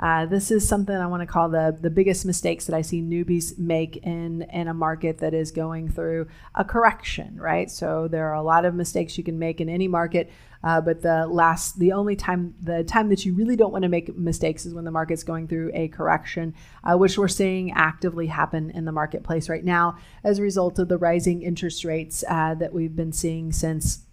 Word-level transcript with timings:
Uh, 0.00 0.26
this 0.26 0.50
is 0.50 0.66
something 0.66 0.94
I 0.94 1.06
want 1.06 1.22
to 1.22 1.26
call 1.26 1.48
the 1.48 1.76
the 1.80 1.90
biggest 1.90 2.24
mistakes 2.24 2.66
that 2.66 2.76
I 2.76 2.82
see 2.82 3.02
newbies 3.02 3.58
make 3.58 3.96
in 3.98 4.42
in 4.52 4.68
a 4.68 4.74
market 4.74 5.18
that 5.18 5.34
is 5.34 5.50
going 5.50 5.90
through 5.90 6.28
a 6.54 6.64
correction, 6.64 7.36
right? 7.36 7.70
So 7.70 8.06
there 8.06 8.28
are 8.28 8.34
a 8.34 8.42
lot 8.42 8.64
of 8.64 8.74
mistakes 8.74 9.18
you 9.18 9.24
can 9.24 9.38
make 9.38 9.60
in 9.60 9.68
any 9.68 9.88
market, 9.88 10.30
uh, 10.62 10.80
but 10.80 11.02
the 11.02 11.26
last 11.26 11.80
the 11.80 11.92
only 11.92 12.14
time 12.14 12.54
the 12.62 12.84
time 12.84 13.08
that 13.08 13.24
you 13.24 13.34
really 13.34 13.56
don't 13.56 13.72
want 13.72 13.82
to 13.82 13.88
make 13.88 14.16
mistakes 14.16 14.64
is 14.66 14.72
when 14.72 14.84
the 14.84 14.92
market's 14.92 15.24
going 15.24 15.48
through 15.48 15.72
a 15.74 15.88
correction, 15.88 16.54
uh, 16.84 16.96
which 16.96 17.18
we're 17.18 17.26
seeing 17.26 17.72
actively 17.72 18.28
happen 18.28 18.70
in 18.70 18.84
the 18.84 18.92
marketplace 18.92 19.48
right 19.48 19.64
now 19.64 19.98
as 20.22 20.38
a 20.38 20.42
result 20.42 20.78
of 20.78 20.88
the 20.88 20.98
rising 20.98 21.42
interest 21.42 21.84
rates 21.84 22.22
uh, 22.28 22.54
that 22.54 22.72
we've 22.72 22.94
been 22.94 23.12
seeing 23.12 23.50
since 23.50 24.04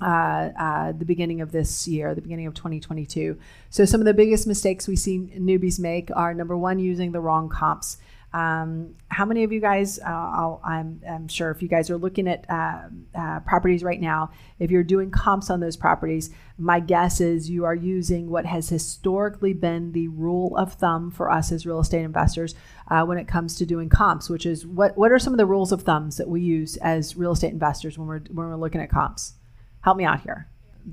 uh, 0.00 0.50
uh, 0.58 0.92
the 0.92 1.04
beginning 1.04 1.40
of 1.40 1.52
this 1.52 1.88
year, 1.88 2.14
the 2.14 2.22
beginning 2.22 2.46
of 2.46 2.54
2022. 2.54 3.38
So, 3.70 3.84
some 3.84 4.00
of 4.00 4.04
the 4.04 4.14
biggest 4.14 4.46
mistakes 4.46 4.88
we 4.88 4.96
see 4.96 5.18
newbies 5.38 5.78
make 5.78 6.10
are 6.14 6.34
number 6.34 6.56
one, 6.56 6.78
using 6.78 7.12
the 7.12 7.20
wrong 7.20 7.48
comps. 7.48 7.98
Um, 8.34 8.94
how 9.08 9.24
many 9.24 9.42
of 9.42 9.52
you 9.52 9.60
guys, 9.60 9.98
uh, 10.00 10.56
i 10.62 10.84
am 11.06 11.28
sure 11.28 11.50
if 11.50 11.62
you 11.62 11.68
guys 11.68 11.88
are 11.88 11.96
looking 11.96 12.28
at 12.28 12.44
uh, 12.50 12.82
uh, 13.14 13.40
properties 13.40 13.82
right 13.82 14.00
now, 14.00 14.30
if 14.58 14.70
you're 14.70 14.82
doing 14.82 15.10
comps 15.10 15.48
on 15.48 15.60
those 15.60 15.78
properties, 15.78 16.30
my 16.58 16.78
guess 16.78 17.22
is 17.22 17.48
you 17.48 17.64
are 17.64 17.74
using 17.74 18.28
what 18.28 18.44
has 18.44 18.68
historically 18.68 19.54
been 19.54 19.92
the 19.92 20.08
rule 20.08 20.54
of 20.58 20.74
thumb 20.74 21.10
for 21.10 21.30
us 21.30 21.50
as 21.52 21.64
real 21.64 21.80
estate 21.80 22.02
investors 22.02 22.54
uh, 22.90 23.02
when 23.02 23.16
it 23.16 23.26
comes 23.26 23.56
to 23.56 23.64
doing 23.64 23.88
comps, 23.88 24.28
which 24.28 24.44
is 24.44 24.66
what, 24.66 24.96
what 24.98 25.10
are 25.10 25.18
some 25.18 25.32
of 25.32 25.38
the 25.38 25.46
rules 25.46 25.72
of 25.72 25.82
thumbs 25.82 26.18
that 26.18 26.28
we 26.28 26.42
use 26.42 26.76
as 26.78 27.16
real 27.16 27.32
estate 27.32 27.52
investors 27.52 27.96
when 27.96 28.06
we're, 28.06 28.20
when 28.30 28.46
we're 28.46 28.56
looking 28.56 28.82
at 28.82 28.90
comps? 28.90 29.37
Help 29.80 29.96
me 29.96 30.04
out 30.04 30.20
here. 30.20 30.48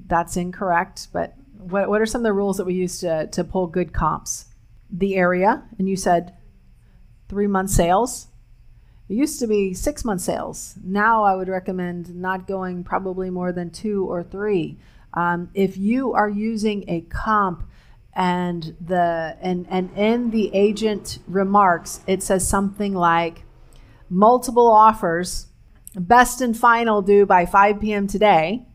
That's 0.07 0.37
incorrect, 0.37 1.07
but 1.13 1.35
what, 1.57 1.89
what 1.89 2.01
are 2.01 2.05
some 2.05 2.21
of 2.21 2.23
the 2.23 2.33
rules 2.33 2.57
that 2.57 2.65
we 2.65 2.73
use 2.73 2.99
to, 2.99 3.27
to 3.27 3.43
pull 3.43 3.67
good 3.67 3.93
comps? 3.93 4.45
The 4.89 5.15
area, 5.15 5.63
and 5.79 5.89
you 5.89 5.95
said 5.95 6.35
three 7.27 7.47
month 7.47 7.71
sales. 7.71 8.27
It 9.09 9.15
used 9.15 9.39
to 9.39 9.47
be 9.47 9.73
six 9.73 10.03
month 10.05 10.21
sales. 10.21 10.75
Now 10.83 11.23
I 11.23 11.35
would 11.35 11.47
recommend 11.47 12.15
not 12.15 12.47
going 12.47 12.83
probably 12.83 13.29
more 13.29 13.51
than 13.51 13.69
two 13.69 14.05
or 14.05 14.23
three. 14.23 14.77
Um, 15.13 15.49
if 15.53 15.77
you 15.77 16.13
are 16.13 16.29
using 16.29 16.83
a 16.87 17.01
comp 17.01 17.63
and 18.13 18.75
the 18.79 19.37
and 19.41 19.65
and 19.69 19.91
in 19.97 20.31
the 20.31 20.53
agent 20.53 21.19
remarks 21.27 21.99
it 22.07 22.23
says 22.23 22.47
something 22.47 22.93
like 22.93 23.43
multiple 24.09 24.69
offers, 24.69 25.47
best 25.95 26.41
and 26.41 26.57
final 26.57 27.01
due 27.01 27.25
by 27.25 27.45
5 27.45 27.81
p.m. 27.81 28.07
today 28.07 28.65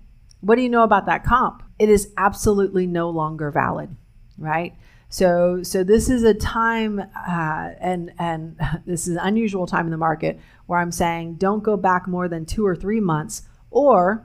what 0.41 0.57
do 0.57 0.63
you 0.63 0.69
know 0.69 0.83
about 0.83 1.07
that 1.07 1.25
comp? 1.25 1.63
It 1.79 1.89
is 1.89 2.13
absolutely 2.17 2.87
no 2.87 3.11
longer 3.11 3.51
valid, 3.51 3.95
right? 4.39 4.75
So, 5.09 5.63
so 5.63 5.83
this 5.83 6.09
is 6.09 6.23
a 6.23 6.35
time, 6.35 7.01
uh, 7.01 7.71
and 7.81 8.13
and 8.19 8.57
this 8.87 9.09
is 9.09 9.17
an 9.17 9.23
unusual 9.23 9.67
time 9.67 9.87
in 9.87 9.91
the 9.91 9.97
market 9.97 10.41
where 10.67 10.79
I'm 10.79 10.93
saying 10.93 11.35
don't 11.35 11.63
go 11.63 11.77
back 11.77 12.07
more 12.07 12.29
than 12.29 12.47
two 12.47 12.67
or 12.67 12.77
three 12.77 13.01
months, 13.01 13.43
or 13.71 14.25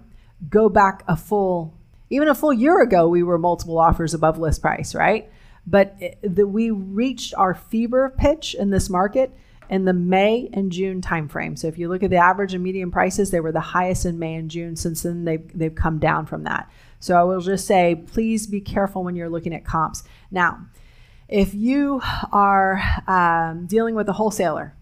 go 0.49 0.69
back 0.69 1.03
a 1.07 1.15
full, 1.15 1.73
even 2.09 2.27
a 2.27 2.35
full 2.35 2.53
year 2.53 2.81
ago. 2.81 3.07
We 3.07 3.23
were 3.23 3.37
multiple 3.37 3.79
offers 3.79 4.13
above 4.13 4.37
list 4.37 4.61
price, 4.61 4.93
right? 4.93 5.29
But 5.67 5.97
the, 6.21 6.45
we 6.45 6.69
reached 6.69 7.33
our 7.35 7.55
fever 7.55 8.13
pitch 8.15 8.53
in 8.53 8.69
this 8.69 8.89
market 8.89 9.35
in 9.69 9.85
the 9.85 9.93
May 9.93 10.49
and 10.53 10.71
June 10.71 11.01
timeframe. 11.01 11.57
So 11.57 11.67
if 11.67 11.77
you 11.77 11.89
look 11.89 12.03
at 12.03 12.09
the 12.09 12.17
average 12.17 12.53
and 12.53 12.63
median 12.63 12.91
prices, 12.91 13.31
they 13.31 13.39
were 13.39 13.51
the 13.51 13.59
highest 13.59 14.05
in 14.05 14.19
May 14.19 14.35
and 14.35 14.49
June. 14.49 14.75
Since 14.75 15.03
then, 15.03 15.25
they've, 15.25 15.57
they've 15.57 15.75
come 15.75 15.99
down 15.99 16.25
from 16.25 16.43
that. 16.43 16.69
So 16.99 17.15
I 17.15 17.23
will 17.23 17.41
just 17.41 17.67
say, 17.67 17.95
please 17.95 18.47
be 18.47 18.61
careful 18.61 19.03
when 19.03 19.15
you're 19.15 19.29
looking 19.29 19.53
at 19.53 19.65
comps. 19.65 20.03
Now, 20.31 20.65
if 21.27 21.53
you 21.53 22.01
are 22.31 22.81
um, 23.07 23.65
dealing 23.65 23.95
with 23.95 24.07
a 24.09 24.13
wholesaler, 24.13 24.75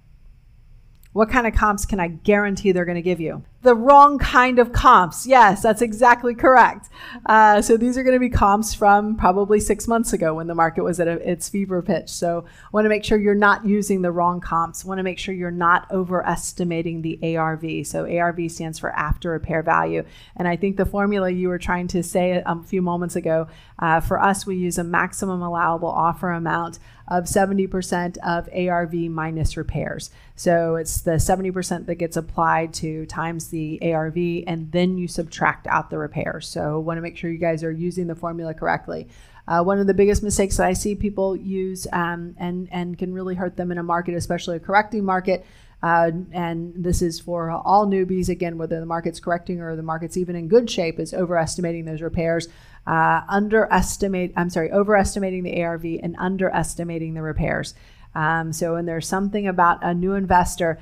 what 1.14 1.30
kind 1.30 1.48
of 1.48 1.54
comps 1.54 1.86
can 1.86 2.00
I 2.00 2.08
guarantee 2.08 2.72
they're 2.72 2.86
going 2.86 2.96
to 2.96 3.02
give 3.02 3.20
you? 3.20 3.44
The 3.64 3.76
wrong 3.76 4.20
kind 4.20 4.60
of 4.60 4.74
comps. 4.74 5.26
Yes, 5.26 5.64
that's 5.64 5.82
exactly 5.82 6.36
correct. 6.36 6.90
Uh, 7.26 7.62
so 7.62 7.78
these 7.78 7.98
are 7.98 8.04
going 8.04 8.16
to 8.16 8.20
be 8.20 8.30
comps 8.30 8.74
from 8.74 9.16
probably 9.16 9.62
six 9.62 9.88
months 9.88 10.12
ago 10.12 10.34
when 10.36 10.48
the 10.48 10.56
market 10.56 10.84
was 10.84 11.00
at 11.00 11.08
a, 11.08 11.14
its 11.30 11.48
fever 11.48 11.82
pitch. 11.82 12.10
So 12.10 12.46
I 12.46 12.70
want 12.74 12.84
to 12.86 12.90
make 12.90 13.06
sure 13.06 13.18
you're 13.18 13.36
not 13.36 13.66
using 13.66 14.02
the 14.02 14.12
wrong 14.12 14.42
comps. 14.42 14.84
Want 14.84 15.00
to 15.00 15.04
make 15.04 15.18
sure 15.18 15.34
you're 15.34 15.50
not 15.50 15.90
overestimating 15.92 17.02
the 17.02 17.38
ARV. 17.38 17.88
So 17.88 18.06
ARV 18.06 18.52
stands 18.52 18.80
for 18.80 18.92
after 18.92 19.32
repair 19.32 19.64
value. 19.64 20.04
And 20.36 20.46
I 20.46 20.58
think 20.58 20.76
the 20.76 20.86
formula 20.86 21.30
you 21.30 21.48
were 21.48 21.58
trying 21.58 21.88
to 21.88 22.04
say 22.04 22.44
a 22.46 22.62
few 22.64 22.82
moments 22.82 23.16
ago, 23.16 23.48
uh, 23.80 24.00
for 24.00 24.22
us, 24.22 24.46
we 24.46 24.56
use 24.56 24.78
a 24.78 24.84
maximum 24.84 25.42
allowable 25.42 25.90
offer 25.90 26.32
amount 26.32 26.80
of 27.08 27.26
70% 27.26 28.18
of 28.20 28.50
ARV 28.54 28.94
minus 28.94 29.58
repairs. 29.58 30.10
So 30.36 30.76
it's 30.76 31.02
the 31.02 31.14
70% 31.14 31.86
that 31.86 31.96
gets 31.96 32.16
applied 32.16 32.74
to 32.76 33.06
times 33.06 33.50
the 33.54 33.80
ARV, 33.94 34.18
and 34.48 34.70
then 34.72 34.98
you 34.98 35.08
subtract 35.08 35.66
out 35.68 35.90
the 35.90 35.98
repairs. 35.98 36.48
So 36.48 36.80
want 36.80 36.98
to 36.98 37.02
make 37.02 37.16
sure 37.16 37.32
you 37.32 37.38
guys 37.38 37.64
are 37.64 37.72
using 37.72 38.08
the 38.08 38.16
formula 38.16 38.54
correctly. 38.54 39.08
Uh, 39.48 39.64
one 39.64 39.80
of 39.80 39.88
the 39.88 39.94
biggest 39.94 40.24
mistakes 40.24 40.58
that 40.58 40.68
I 40.68 40.74
see 40.74 40.96
people 40.96 41.36
use 41.36 41.88
um, 41.94 42.36
and 42.38 42.68
and 42.72 42.98
can 42.98 43.14
really 43.14 43.36
hurt 43.36 43.56
them 43.56 43.72
in 43.72 43.78
a 43.78 43.84
market, 43.84 44.16
especially 44.16 44.58
a 44.58 44.60
correcting 44.60 45.06
market. 45.06 45.46
Uh, 45.82 46.12
and 46.32 46.74
this 46.78 47.02
is 47.02 47.20
for 47.20 47.52
all 47.52 47.86
newbies 47.86 48.30
again, 48.30 48.58
whether 48.58 48.80
the 48.80 48.86
market's 48.86 49.20
correcting 49.20 49.60
or 49.60 49.76
the 49.76 49.84
market's 49.84 50.16
even 50.16 50.36
in 50.36 50.48
good 50.48 50.70
shape, 50.70 50.98
is 50.98 51.14
overestimating 51.14 51.84
those 51.84 52.02
repairs 52.02 52.48
uh, 52.86 53.22
underestimate, 53.30 54.34
I'm 54.36 54.50
sorry, 54.50 54.72
overestimating 54.72 55.44
the 55.44 55.64
ARV 55.64 55.86
and 56.02 56.16
underestimating 56.18 57.14
the 57.14 57.22
repairs. 57.22 57.74
Um, 58.16 58.54
so, 58.54 58.74
when 58.74 58.86
there's 58.86 59.08
something 59.08 59.48
about 59.48 59.80
a 59.82 59.94
new 59.94 60.14
investor, 60.14 60.80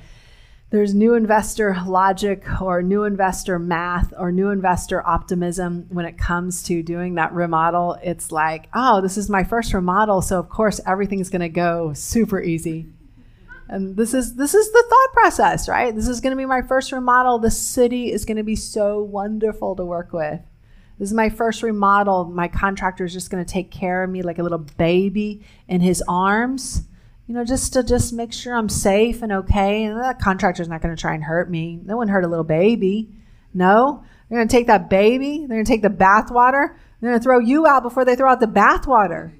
there's 0.72 0.94
new 0.94 1.12
investor 1.12 1.76
logic 1.86 2.44
or 2.62 2.80
new 2.80 3.04
investor 3.04 3.58
math 3.58 4.14
or 4.16 4.32
new 4.32 4.48
investor 4.48 5.06
optimism 5.06 5.86
when 5.90 6.06
it 6.06 6.16
comes 6.16 6.62
to 6.62 6.82
doing 6.82 7.16
that 7.16 7.34
remodel. 7.34 7.98
It's 8.02 8.32
like, 8.32 8.68
oh, 8.72 9.02
this 9.02 9.18
is 9.18 9.28
my 9.28 9.44
first 9.44 9.74
remodel, 9.74 10.22
so 10.22 10.38
of 10.38 10.48
course 10.48 10.80
everything's 10.86 11.28
going 11.28 11.42
to 11.42 11.50
go 11.50 11.92
super 11.92 12.40
easy. 12.40 12.86
And 13.68 13.96
this 13.96 14.14
is 14.14 14.34
this 14.36 14.54
is 14.54 14.72
the 14.72 14.84
thought 14.88 15.12
process, 15.12 15.68
right? 15.68 15.94
This 15.94 16.08
is 16.08 16.22
going 16.22 16.32
to 16.32 16.38
be 16.38 16.46
my 16.46 16.62
first 16.62 16.90
remodel. 16.90 17.38
The 17.38 17.50
city 17.50 18.10
is 18.10 18.24
going 18.24 18.38
to 18.38 18.42
be 18.42 18.56
so 18.56 19.02
wonderful 19.02 19.76
to 19.76 19.84
work 19.84 20.14
with. 20.14 20.40
This 20.98 21.10
is 21.10 21.14
my 21.14 21.28
first 21.28 21.62
remodel. 21.62 22.24
My 22.24 22.48
contractor 22.48 23.04
is 23.04 23.12
just 23.12 23.30
going 23.30 23.44
to 23.44 23.50
take 23.50 23.70
care 23.70 24.02
of 24.02 24.08
me 24.08 24.22
like 24.22 24.38
a 24.38 24.42
little 24.42 24.66
baby 24.78 25.44
in 25.68 25.82
his 25.82 26.02
arms, 26.08 26.84
you 27.26 27.34
know, 27.34 27.44
just 27.44 27.72
to 27.74 27.82
just 27.82 28.12
make 28.12 28.32
sure 28.32 28.54
I'm 28.54 28.68
safe 28.68 29.22
and 29.22 29.32
okay. 29.32 29.84
And 29.84 30.00
that 30.00 30.18
contractor's 30.18 30.68
not 30.68 30.82
going 30.82 30.94
to 30.94 31.00
try 31.00 31.14
and 31.14 31.24
hurt 31.24 31.50
me. 31.50 31.80
They 31.82 31.94
wouldn't 31.94 32.10
hurt 32.10 32.24
a 32.24 32.28
little 32.28 32.44
baby. 32.44 33.10
No, 33.54 34.04
they're 34.28 34.38
going 34.38 34.48
to 34.48 34.52
take 34.56 34.66
that 34.66 34.90
baby. 34.90 35.38
They're 35.38 35.56
going 35.56 35.64
to 35.64 35.70
take 35.70 35.82
the 35.82 35.88
bathwater. 35.88 36.74
They're 37.00 37.10
going 37.10 37.20
to 37.20 37.22
throw 37.22 37.38
you 37.38 37.66
out 37.66 37.82
before 37.82 38.04
they 38.04 38.16
throw 38.16 38.30
out 38.30 38.40
the 38.40 38.46
bathwater. 38.46 39.32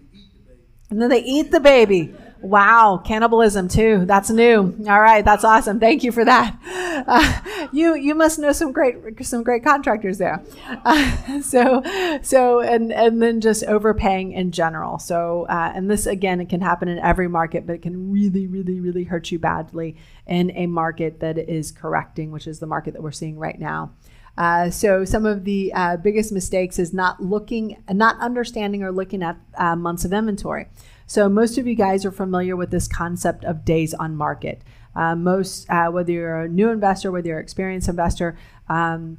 And 0.91 1.01
then 1.01 1.09
they 1.09 1.23
eat 1.23 1.51
the 1.51 1.61
baby. 1.61 2.15
Wow, 2.43 3.01
cannibalism 3.05 3.69
too. 3.69 4.05
That's 4.05 4.29
new. 4.29 4.77
All 4.89 5.01
right, 5.01 5.25
that's 5.25 5.45
awesome. 5.45 5.79
Thank 5.79 6.03
you 6.03 6.11
for 6.11 6.25
that. 6.25 6.59
Uh, 7.07 7.69
you 7.73 7.95
you 7.95 8.17
must 8.17 8.39
know 8.41 8.51
some 8.51 8.73
great 8.73 8.97
some 9.25 9.45
great 9.45 9.63
contractors 9.63 10.19
there. 10.19 10.43
Uh, 10.85 11.41
so 11.41 11.83
so 12.23 12.61
and 12.61 12.93
and 12.93 13.23
then 13.23 13.41
just 13.41 13.63
overpaying 13.65 14.33
in 14.33 14.51
general. 14.51 14.99
So 14.99 15.47
uh, 15.49 15.73
and 15.75 15.89
this 15.89 16.07
again, 16.07 16.41
it 16.41 16.49
can 16.49 16.61
happen 16.61 16.89
in 16.89 16.99
every 16.99 17.29
market, 17.29 17.65
but 17.65 17.77
it 17.77 17.83
can 17.83 18.11
really 18.11 18.49
really 18.49 18.81
really 18.81 19.05
hurt 19.05 19.31
you 19.31 19.39
badly 19.39 19.97
in 20.27 20.51
a 20.57 20.67
market 20.67 21.21
that 21.21 21.39
is 21.39 21.71
correcting, 21.71 22.33
which 22.33 22.49
is 22.49 22.59
the 22.59 22.67
market 22.67 22.95
that 22.95 23.03
we're 23.03 23.13
seeing 23.13 23.39
right 23.39 23.59
now. 23.59 23.93
Uh, 24.37 24.71
so 24.71 25.05
some 25.05 25.27
of 25.27 25.45
the 25.45 25.73
uh, 25.75 25.97
biggest 25.97 26.33
mistakes 26.33 26.79
is 26.79 26.93
not 26.93 27.23
looking, 27.23 27.83
not 27.91 28.19
understanding 28.19 28.83
or 28.83 28.91
looking 28.91 29.23
at 29.23 29.37
uh, 29.57 29.77
months 29.77 30.05
of 30.05 30.13
inventory. 30.13 30.67
So 31.07 31.29
most 31.29 31.59
of 31.59 31.67
you 31.67 31.75
guys 31.75 32.07
are 32.07 32.13
familiar 32.13 32.57
with 32.57 32.71
this 32.71 32.89
concept 32.89 33.45
of 33.45 33.65
days 33.65 33.93
on 33.93 34.17
market. 34.17 34.63
Uh, 34.95 35.15
most, 35.15 35.69
uh, 35.69 35.89
whether 35.91 36.13
you're 36.13 36.43
a 36.43 36.49
new 36.49 36.71
investor, 36.71 37.11
whether 37.11 37.29
you're 37.29 37.39
an 37.39 37.45
experienced 37.45 37.89
investor, 37.89 38.37
um, 38.69 39.19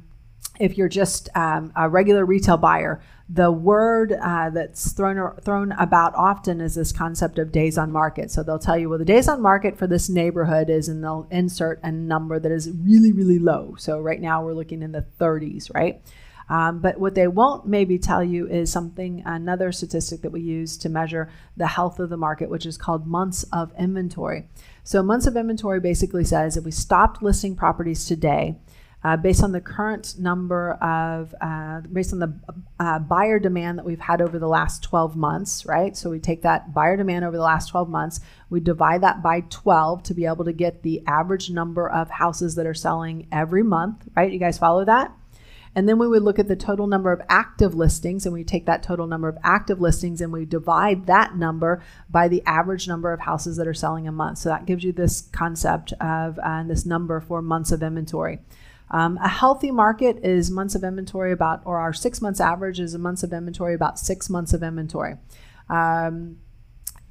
if 0.58 0.76
you're 0.78 0.88
just 0.88 1.28
um, 1.36 1.72
a 1.76 1.88
regular 1.88 2.24
retail 2.24 2.56
buyer, 2.56 3.00
the 3.28 3.50
word 3.50 4.12
uh, 4.12 4.50
that's 4.50 4.92
thrown 4.92 5.34
thrown 5.40 5.72
about 5.72 6.14
often 6.14 6.60
is 6.60 6.74
this 6.74 6.92
concept 6.92 7.38
of 7.38 7.52
days 7.52 7.78
on 7.78 7.90
market. 7.90 8.30
So 8.30 8.42
they'll 8.42 8.58
tell 8.58 8.76
you, 8.76 8.90
well, 8.90 8.98
the 8.98 9.04
days 9.04 9.28
on 9.28 9.40
market 9.40 9.78
for 9.78 9.86
this 9.86 10.10
neighborhood 10.10 10.68
is, 10.68 10.88
and 10.88 11.02
they'll 11.02 11.26
insert 11.30 11.80
a 11.82 11.90
number 11.90 12.38
that 12.38 12.52
is 12.52 12.70
really, 12.70 13.12
really 13.12 13.38
low. 13.38 13.76
So 13.78 13.98
right 13.98 14.20
now 14.20 14.44
we're 14.44 14.52
looking 14.52 14.82
in 14.82 14.92
the 14.92 15.06
30s, 15.18 15.72
right? 15.74 16.02
Um, 16.48 16.80
but 16.80 17.00
what 17.00 17.14
they 17.14 17.26
won't 17.26 17.66
maybe 17.66 17.98
tell 17.98 18.22
you 18.22 18.46
is 18.46 18.70
something, 18.70 19.22
another 19.24 19.72
statistic 19.72 20.20
that 20.22 20.32
we 20.32 20.42
use 20.42 20.76
to 20.78 20.90
measure 20.90 21.30
the 21.56 21.66
health 21.66 21.98
of 21.98 22.10
the 22.10 22.18
market, 22.18 22.50
which 22.50 22.66
is 22.66 22.76
called 22.76 23.06
months 23.06 23.44
of 23.44 23.72
inventory. 23.78 24.46
So, 24.82 25.02
months 25.02 25.26
of 25.26 25.36
inventory 25.36 25.80
basically 25.80 26.24
says 26.24 26.58
if 26.58 26.64
we 26.64 26.70
stopped 26.70 27.22
listing 27.22 27.56
properties 27.56 28.04
today, 28.04 28.58
uh, 29.04 29.18
based 29.18 29.42
on 29.42 29.52
the 29.52 29.60
current 29.60 30.18
number 30.18 30.72
of, 30.72 31.34
uh, 31.40 31.80
based 31.92 32.12
on 32.14 32.20
the 32.20 32.32
uh, 32.80 32.98
buyer 32.98 33.38
demand 33.38 33.78
that 33.78 33.84
we've 33.84 34.00
had 34.00 34.22
over 34.22 34.38
the 34.38 34.48
last 34.48 34.82
12 34.82 35.14
months, 35.14 35.66
right? 35.66 35.94
So 35.94 36.08
we 36.08 36.18
take 36.18 36.40
that 36.42 36.72
buyer 36.72 36.96
demand 36.96 37.24
over 37.26 37.36
the 37.36 37.42
last 37.42 37.68
12 37.68 37.88
months, 37.88 38.20
we 38.48 38.60
divide 38.60 39.02
that 39.02 39.22
by 39.22 39.40
12 39.50 40.02
to 40.04 40.14
be 40.14 40.24
able 40.24 40.46
to 40.46 40.52
get 40.52 40.82
the 40.82 41.02
average 41.06 41.50
number 41.50 41.88
of 41.88 42.08
houses 42.08 42.54
that 42.54 42.66
are 42.66 42.74
selling 42.74 43.28
every 43.30 43.62
month, 43.62 44.08
right? 44.16 44.32
You 44.32 44.38
guys 44.38 44.56
follow 44.56 44.84
that? 44.86 45.12
And 45.74 45.88
then 45.88 45.98
we 45.98 46.06
would 46.06 46.22
look 46.22 46.38
at 46.38 46.46
the 46.46 46.56
total 46.56 46.86
number 46.86 47.12
of 47.12 47.20
active 47.28 47.74
listings, 47.74 48.24
and 48.24 48.32
we 48.32 48.44
take 48.44 48.64
that 48.66 48.82
total 48.82 49.06
number 49.06 49.28
of 49.28 49.36
active 49.42 49.80
listings 49.80 50.20
and 50.20 50.32
we 50.32 50.44
divide 50.44 51.06
that 51.06 51.36
number 51.36 51.82
by 52.08 52.28
the 52.28 52.42
average 52.46 52.86
number 52.86 53.12
of 53.12 53.20
houses 53.20 53.56
that 53.56 53.66
are 53.66 53.74
selling 53.74 54.06
a 54.06 54.12
month. 54.12 54.38
So 54.38 54.50
that 54.50 54.66
gives 54.66 54.84
you 54.84 54.92
this 54.92 55.22
concept 55.32 55.92
of 55.94 56.38
uh, 56.38 56.62
this 56.62 56.86
number 56.86 57.20
for 57.20 57.42
months 57.42 57.72
of 57.72 57.82
inventory. 57.82 58.38
Um, 58.90 59.18
a 59.22 59.28
healthy 59.28 59.70
market 59.70 60.18
is 60.22 60.50
months 60.50 60.74
of 60.74 60.84
inventory 60.84 61.32
about, 61.32 61.62
or 61.64 61.78
our 61.78 61.92
six 61.92 62.20
months 62.20 62.40
average 62.40 62.80
is 62.80 62.94
a 62.94 62.98
months 62.98 63.22
of 63.22 63.32
inventory 63.32 63.74
about 63.74 63.98
six 63.98 64.28
months 64.28 64.52
of 64.52 64.62
inventory. 64.62 65.16
Um, 65.68 66.38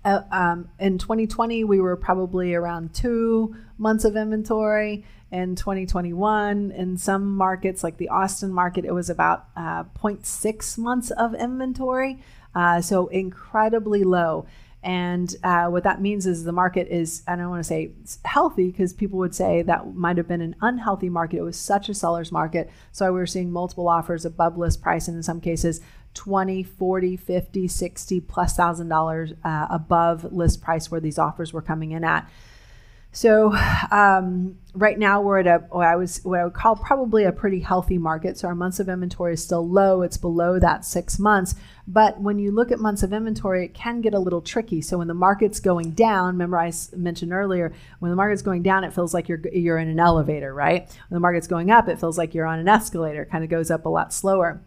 uh, 0.06 0.22
um, 0.32 0.70
in 0.80 0.98
2020, 0.98 1.64
we 1.64 1.80
were 1.80 1.96
probably 1.96 2.54
around 2.54 2.94
two 2.94 3.56
months 3.78 4.06
of 4.06 4.16
inventory. 4.16 5.06
In 5.32 5.56
2021, 5.56 6.72
in 6.72 6.96
some 6.98 7.36
markets 7.36 7.84
like 7.84 7.98
the 7.98 8.10
Austin 8.10 8.52
market, 8.54 8.86
it 8.86 8.94
was 8.94 9.10
about 9.10 9.48
uh, 9.56 9.84
0.6 9.84 10.78
months 10.78 11.10
of 11.10 11.34
inventory. 11.34 12.22
Uh, 12.54 12.82
so 12.82 13.08
incredibly 13.08 14.04
low. 14.04 14.46
And 14.84 15.34
uh, 15.44 15.68
what 15.68 15.84
that 15.84 16.02
means 16.02 16.28
is 16.28 16.44
the 16.44 16.52
market 16.52 16.88
is, 16.90 17.24
I 17.26 17.38
don't 17.38 17.50
want 17.50 17.62
to 17.62 17.68
say 17.68 17.92
healthy 18.26 18.70
because 18.70 18.92
people 18.92 19.18
would 19.20 19.34
say 19.34 19.62
that 19.62 19.96
might 19.96 20.18
have 20.18 20.28
been 20.28 20.42
an 20.42 20.56
unhealthy 20.62 21.10
market. 21.10 21.38
It 21.38 21.44
was 21.44 21.58
such 21.58 21.88
a 21.88 21.94
seller's 21.94 22.32
market. 22.32 22.70
So 22.92 23.06
we 23.14 23.20
were 23.20 23.26
seeing 23.26 23.50
multiple 23.50 23.88
offers 23.88 24.26
above 24.26 24.58
list 24.58 24.82
price 24.82 25.08
and 25.08 25.16
in 25.16 25.24
some 25.24 25.40
cases 25.40 25.80
20, 26.16 26.64
40, 26.64 27.18
50, 27.18 27.68
60 27.68 28.20
plus 28.22 28.56
thousand 28.56 28.90
dollars 28.90 29.34
uh, 29.44 29.68
above 29.70 30.32
list 30.34 30.62
price 30.62 30.92
where 30.92 31.02
these 31.02 31.18
offers 31.18 31.54
were 31.54 31.62
coming 31.62 31.92
in 31.92 32.04
at. 32.04 32.30
So 33.14 33.54
um, 33.92 34.58
right 34.74 34.98
now 34.98 35.22
we're 35.22 35.38
at 35.38 35.48
a 35.48 35.66
what 35.70 35.88
I 35.88 35.96
was 35.96 36.20
what 36.24 36.40
I 36.40 36.44
would 36.46 36.54
call 36.54 36.76
probably 36.76 37.26
a 37.26 37.32
pretty 37.32 37.60
healthy 37.60 38.00
market. 38.00 38.40
So 38.40 38.48
our 38.48 38.56
months 38.56 38.80
of 38.80 38.90
inventory 38.90 39.34
is 39.34 39.44
still 39.44 39.68
low. 39.68 40.02
It's 40.02 40.18
below 40.18 40.58
that 40.60 40.84
six 40.84 41.20
months. 41.20 41.54
But 41.88 42.20
when 42.20 42.40
you 42.40 42.52
look 42.52 42.72
at 42.72 42.80
months 42.80 43.04
of 43.04 43.14
inventory, 43.14 43.66
it 43.66 43.76
can 43.76 44.02
get 44.02 44.16
a 44.16 44.20
little 44.20 44.42
tricky. 44.42 44.82
So 44.82 44.98
when 44.98 45.08
the 45.08 45.14
market's 45.14 45.60
going 45.60 45.92
down, 45.92 46.34
remember 46.34 46.58
I 46.58 46.74
mentioned 46.96 47.34
earlier, 47.34 47.72
when 48.00 48.10
the 48.10 48.16
market's 48.16 48.42
going 48.42 48.64
down, 48.64 48.84
it 48.84 48.94
feels 48.94 49.14
like 49.14 49.30
you're 49.30 49.42
you're 49.54 49.78
in 49.78 49.90
an 49.90 50.00
elevator, 50.00 50.52
right? 50.52 50.88
When 51.10 51.16
the 51.16 51.22
market's 51.22 51.48
going 51.48 51.70
up, 51.70 51.88
it 51.88 52.00
feels 52.00 52.18
like 52.18 52.34
you're 52.34 52.48
on 52.48 52.58
an 52.58 52.68
escalator. 52.68 53.22
It 53.22 53.30
kind 53.30 53.44
of 53.44 53.50
goes 53.52 53.70
up 53.70 53.86
a 53.86 53.90
lot 53.90 54.12
slower. 54.12 54.60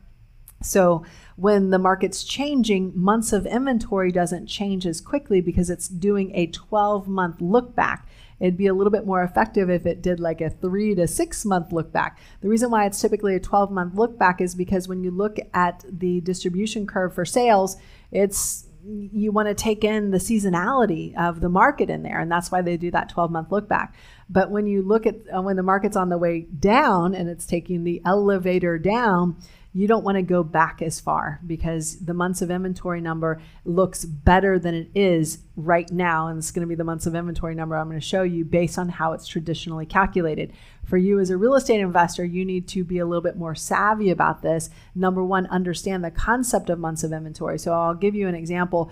So 0.62 1.04
when 1.36 1.70
the 1.70 1.78
market's 1.78 2.24
changing, 2.24 2.92
months 2.94 3.32
of 3.32 3.46
inventory 3.46 4.10
doesn't 4.10 4.46
change 4.46 4.86
as 4.86 5.00
quickly 5.00 5.40
because 5.40 5.70
it's 5.70 5.88
doing 5.88 6.32
a 6.34 6.46
12 6.46 7.06
month 7.06 7.40
look 7.40 7.74
back. 7.74 8.08
It'd 8.38 8.56
be 8.56 8.66
a 8.66 8.74
little 8.74 8.90
bit 8.90 9.06
more 9.06 9.22
effective 9.22 9.70
if 9.70 9.86
it 9.86 10.02
did 10.02 10.20
like 10.20 10.40
a 10.40 10.50
three 10.50 10.94
to 10.94 11.06
six 11.06 11.44
month 11.44 11.72
look 11.72 11.92
back. 11.92 12.18
The 12.40 12.48
reason 12.48 12.70
why 12.70 12.86
it's 12.86 13.00
typically 13.00 13.34
a 13.34 13.40
12 13.40 13.70
month 13.70 13.94
look 13.94 14.18
back 14.18 14.40
is 14.40 14.54
because 14.54 14.88
when 14.88 15.02
you 15.02 15.10
look 15.10 15.38
at 15.54 15.84
the 15.90 16.20
distribution 16.20 16.86
curve 16.86 17.14
for 17.14 17.24
sales, 17.24 17.76
it's 18.10 18.66
you 18.88 19.32
want 19.32 19.48
to 19.48 19.54
take 19.54 19.82
in 19.82 20.12
the 20.12 20.18
seasonality 20.18 21.16
of 21.16 21.40
the 21.40 21.48
market 21.48 21.90
in 21.90 22.04
there 22.04 22.20
and 22.20 22.30
that's 22.30 22.52
why 22.52 22.62
they 22.62 22.76
do 22.76 22.88
that 22.88 23.08
12 23.08 23.32
month 23.32 23.50
look 23.50 23.68
back 23.68 23.96
but 24.30 24.48
when 24.48 24.64
you 24.66 24.80
look 24.80 25.06
at 25.06 25.16
uh, 25.34 25.42
when 25.42 25.56
the 25.56 25.62
market's 25.62 25.96
on 25.96 26.08
the 26.08 26.16
way 26.16 26.42
down 26.60 27.12
and 27.12 27.28
it's 27.28 27.46
taking 27.46 27.82
the 27.82 28.00
elevator 28.04 28.78
down 28.78 29.36
you 29.76 29.86
don't 29.86 30.04
want 30.04 30.16
to 30.16 30.22
go 30.22 30.42
back 30.42 30.80
as 30.80 31.00
far 31.00 31.38
because 31.46 31.98
the 31.98 32.14
months 32.14 32.40
of 32.40 32.50
inventory 32.50 32.98
number 32.98 33.42
looks 33.66 34.06
better 34.06 34.58
than 34.58 34.74
it 34.74 34.88
is 34.94 35.40
right 35.54 35.92
now. 35.92 36.28
And 36.28 36.38
it's 36.38 36.50
going 36.50 36.62
to 36.62 36.66
be 36.66 36.74
the 36.74 36.82
months 36.82 37.04
of 37.04 37.14
inventory 37.14 37.54
number 37.54 37.76
I'm 37.76 37.86
going 37.86 38.00
to 38.00 38.06
show 38.06 38.22
you 38.22 38.42
based 38.42 38.78
on 38.78 38.88
how 38.88 39.12
it's 39.12 39.26
traditionally 39.26 39.84
calculated. 39.84 40.54
For 40.86 40.96
you 40.96 41.20
as 41.20 41.28
a 41.28 41.36
real 41.36 41.54
estate 41.54 41.80
investor, 41.80 42.24
you 42.24 42.42
need 42.42 42.66
to 42.68 42.84
be 42.84 42.98
a 42.98 43.04
little 43.04 43.20
bit 43.20 43.36
more 43.36 43.54
savvy 43.54 44.08
about 44.08 44.40
this. 44.40 44.70
Number 44.94 45.22
one, 45.22 45.46
understand 45.48 46.02
the 46.02 46.10
concept 46.10 46.70
of 46.70 46.78
months 46.78 47.04
of 47.04 47.12
inventory. 47.12 47.58
So 47.58 47.74
I'll 47.74 47.92
give 47.92 48.14
you 48.14 48.28
an 48.28 48.34
example 48.34 48.90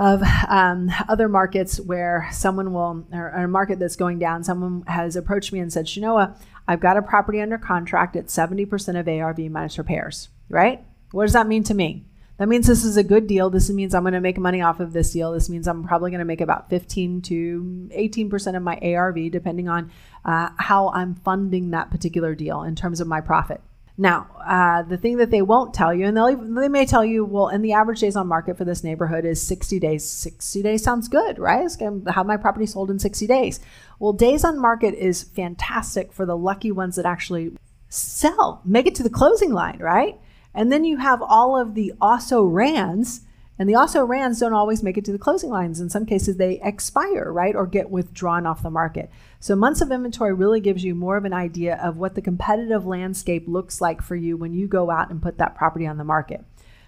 of 0.00 0.22
um, 0.48 0.90
other 1.08 1.28
markets 1.28 1.78
where 1.78 2.28
someone 2.32 2.72
will, 2.72 3.06
or 3.12 3.28
a 3.28 3.46
market 3.46 3.78
that's 3.78 3.94
going 3.94 4.18
down, 4.18 4.42
someone 4.42 4.82
has 4.88 5.14
approached 5.14 5.52
me 5.52 5.60
and 5.60 5.72
said, 5.72 5.86
Shanoa, 5.86 6.36
I've 6.66 6.80
got 6.80 6.96
a 6.96 7.02
property 7.02 7.40
under 7.40 7.58
contract 7.58 8.16
at 8.16 8.26
70% 8.26 8.98
of 8.98 9.08
ARV 9.08 9.38
minus 9.50 9.78
repairs, 9.78 10.28
right? 10.48 10.84
What 11.10 11.24
does 11.24 11.32
that 11.32 11.46
mean 11.46 11.64
to 11.64 11.74
me? 11.74 12.04
That 12.38 12.48
means 12.48 12.66
this 12.66 12.84
is 12.84 12.96
a 12.96 13.04
good 13.04 13.26
deal. 13.26 13.50
This 13.50 13.70
means 13.70 13.94
I'm 13.94 14.02
going 14.02 14.14
to 14.14 14.20
make 14.20 14.38
money 14.38 14.62
off 14.62 14.80
of 14.80 14.92
this 14.92 15.12
deal. 15.12 15.32
This 15.32 15.48
means 15.48 15.68
I'm 15.68 15.84
probably 15.84 16.10
going 16.10 16.20
to 16.20 16.24
make 16.24 16.40
about 16.40 16.70
15 16.70 17.22
to 17.22 17.90
18% 17.96 18.56
of 18.56 18.62
my 18.62 18.78
ARV, 18.82 19.30
depending 19.30 19.68
on 19.68 19.92
uh, 20.24 20.48
how 20.56 20.88
I'm 20.88 21.14
funding 21.14 21.70
that 21.70 21.90
particular 21.90 22.34
deal 22.34 22.62
in 22.62 22.74
terms 22.74 23.00
of 23.00 23.06
my 23.06 23.20
profit. 23.20 23.60
Now, 24.02 24.26
uh, 24.44 24.82
the 24.82 24.96
thing 24.96 25.18
that 25.18 25.30
they 25.30 25.42
won't 25.42 25.72
tell 25.72 25.94
you, 25.94 26.06
and 26.06 26.58
they 26.58 26.68
may 26.68 26.84
tell 26.86 27.04
you, 27.04 27.24
well, 27.24 27.46
and 27.46 27.64
the 27.64 27.74
average 27.74 28.00
days 28.00 28.16
on 28.16 28.26
market 28.26 28.58
for 28.58 28.64
this 28.64 28.82
neighborhood 28.82 29.24
is 29.24 29.40
60 29.40 29.78
days. 29.78 30.04
60 30.04 30.60
days 30.60 30.82
sounds 30.82 31.06
good, 31.06 31.38
right? 31.38 31.64
It's 31.64 31.76
going 31.76 32.04
to 32.04 32.10
have 32.10 32.26
my 32.26 32.36
property 32.36 32.66
sold 32.66 32.90
in 32.90 32.98
60 32.98 33.28
days. 33.28 33.60
Well, 34.00 34.12
days 34.12 34.44
on 34.44 34.58
market 34.58 34.94
is 34.94 35.22
fantastic 35.22 36.12
for 36.12 36.26
the 36.26 36.36
lucky 36.36 36.72
ones 36.72 36.96
that 36.96 37.06
actually 37.06 37.52
sell, 37.90 38.60
make 38.64 38.88
it 38.88 38.96
to 38.96 39.04
the 39.04 39.08
closing 39.08 39.52
line, 39.52 39.78
right? 39.78 40.18
And 40.52 40.72
then 40.72 40.82
you 40.84 40.96
have 40.96 41.22
all 41.22 41.56
of 41.56 41.74
the 41.76 41.92
also 42.00 42.42
rans 42.42 43.20
and 43.58 43.68
the 43.68 43.74
also 43.74 44.04
rans 44.04 44.40
don't 44.40 44.54
always 44.54 44.82
make 44.82 44.96
it 44.96 45.04
to 45.04 45.12
the 45.12 45.18
closing 45.18 45.50
lines. 45.50 45.80
In 45.80 45.90
some 45.90 46.06
cases, 46.06 46.36
they 46.36 46.60
expire, 46.62 47.30
right, 47.30 47.54
or 47.54 47.66
get 47.66 47.90
withdrawn 47.90 48.46
off 48.46 48.62
the 48.62 48.70
market. 48.70 49.10
So, 49.40 49.54
months 49.54 49.80
of 49.80 49.92
inventory 49.92 50.32
really 50.32 50.60
gives 50.60 50.84
you 50.84 50.94
more 50.94 51.16
of 51.16 51.24
an 51.24 51.34
idea 51.34 51.76
of 51.76 51.96
what 51.96 52.14
the 52.14 52.22
competitive 52.22 52.86
landscape 52.86 53.44
looks 53.46 53.80
like 53.80 54.00
for 54.02 54.16
you 54.16 54.36
when 54.36 54.54
you 54.54 54.66
go 54.66 54.90
out 54.90 55.10
and 55.10 55.22
put 55.22 55.38
that 55.38 55.54
property 55.54 55.86
on 55.86 55.98
the 55.98 56.04
market. 56.04 56.44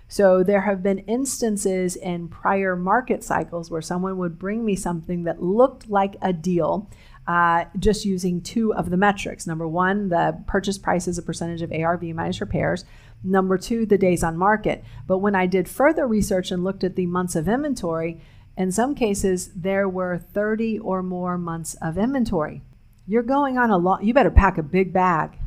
So, 0.08 0.42
there 0.42 0.62
have 0.62 0.82
been 0.82 1.00
instances 1.00 1.96
in 1.96 2.28
prior 2.28 2.76
market 2.76 3.22
cycles 3.22 3.70
where 3.70 3.82
someone 3.82 4.16
would 4.18 4.38
bring 4.38 4.64
me 4.64 4.74
something 4.74 5.24
that 5.24 5.42
looked 5.42 5.90
like 5.90 6.16
a 6.22 6.32
deal. 6.32 6.90
Uh, 7.26 7.64
just 7.78 8.04
using 8.04 8.42
two 8.42 8.74
of 8.74 8.90
the 8.90 8.98
metrics. 8.98 9.46
Number 9.46 9.66
one, 9.66 10.10
the 10.10 10.38
purchase 10.46 10.76
price 10.76 11.08
is 11.08 11.16
a 11.16 11.22
percentage 11.22 11.62
of 11.62 11.72
ARV 11.72 12.02
minus 12.02 12.38
repairs. 12.38 12.84
Number 13.24 13.56
two, 13.56 13.86
the 13.86 13.96
days 13.96 14.22
on 14.22 14.36
market. 14.36 14.84
But 15.06 15.18
when 15.18 15.34
I 15.34 15.46
did 15.46 15.66
further 15.66 16.06
research 16.06 16.50
and 16.50 16.62
looked 16.62 16.84
at 16.84 16.94
the 16.94 17.06
months 17.06 17.34
of 17.34 17.48
inventory, 17.48 18.20
in 18.56 18.70
some 18.70 18.94
cases, 18.94 19.50
there 19.56 19.88
were 19.88 20.18
30 20.18 20.78
or 20.78 21.02
more 21.02 21.38
months 21.38 21.74
of 21.80 21.96
inventory. 21.96 22.62
You're 23.06 23.22
going 23.22 23.56
on 23.56 23.70
a 23.70 23.78
long, 23.78 24.04
you 24.04 24.12
better 24.12 24.30
pack 24.30 24.58
a 24.58 24.62
big 24.62 24.92
bag. 24.92 25.38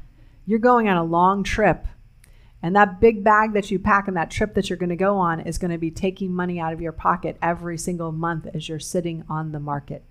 You're 0.46 0.60
going 0.60 0.89
on 0.89 0.98
a 0.98 1.03
long 1.03 1.43
trip. 1.43 1.86
And 2.62 2.75
that 2.75 3.00
big 3.00 3.24
bag 3.24 3.53
that 3.53 3.69
you 3.69 3.77
pack 3.77 4.07
and 4.07 4.17
that 4.17 4.31
trip 4.31 4.55
that 4.55 4.69
you're 4.69 4.77
going 4.77 4.89
to 4.89 4.96
go 4.96 5.17
on 5.17 5.39
is 5.39 5.60
going 5.60 5.72
to 5.72 5.77
be 5.77 5.91
taking 5.91 6.34
money 6.34 6.60
out 6.60 6.74
of 6.74 6.81
your 6.81 6.91
pocket 6.91 7.38
every 7.41 7.77
single 7.77 8.12
month 8.12 8.48
as 8.53 8.67
you're 8.67 8.79
sitting 8.79 9.24
on 9.29 9.51
the 9.51 9.60
market. 9.60 10.03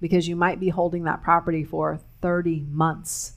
Because 0.00 0.28
you 0.28 0.34
might 0.34 0.58
be 0.58 0.70
holding 0.70 1.04
that 1.04 1.22
property 1.22 1.64
for 1.64 2.00
30 2.20 2.66
months 2.68 3.34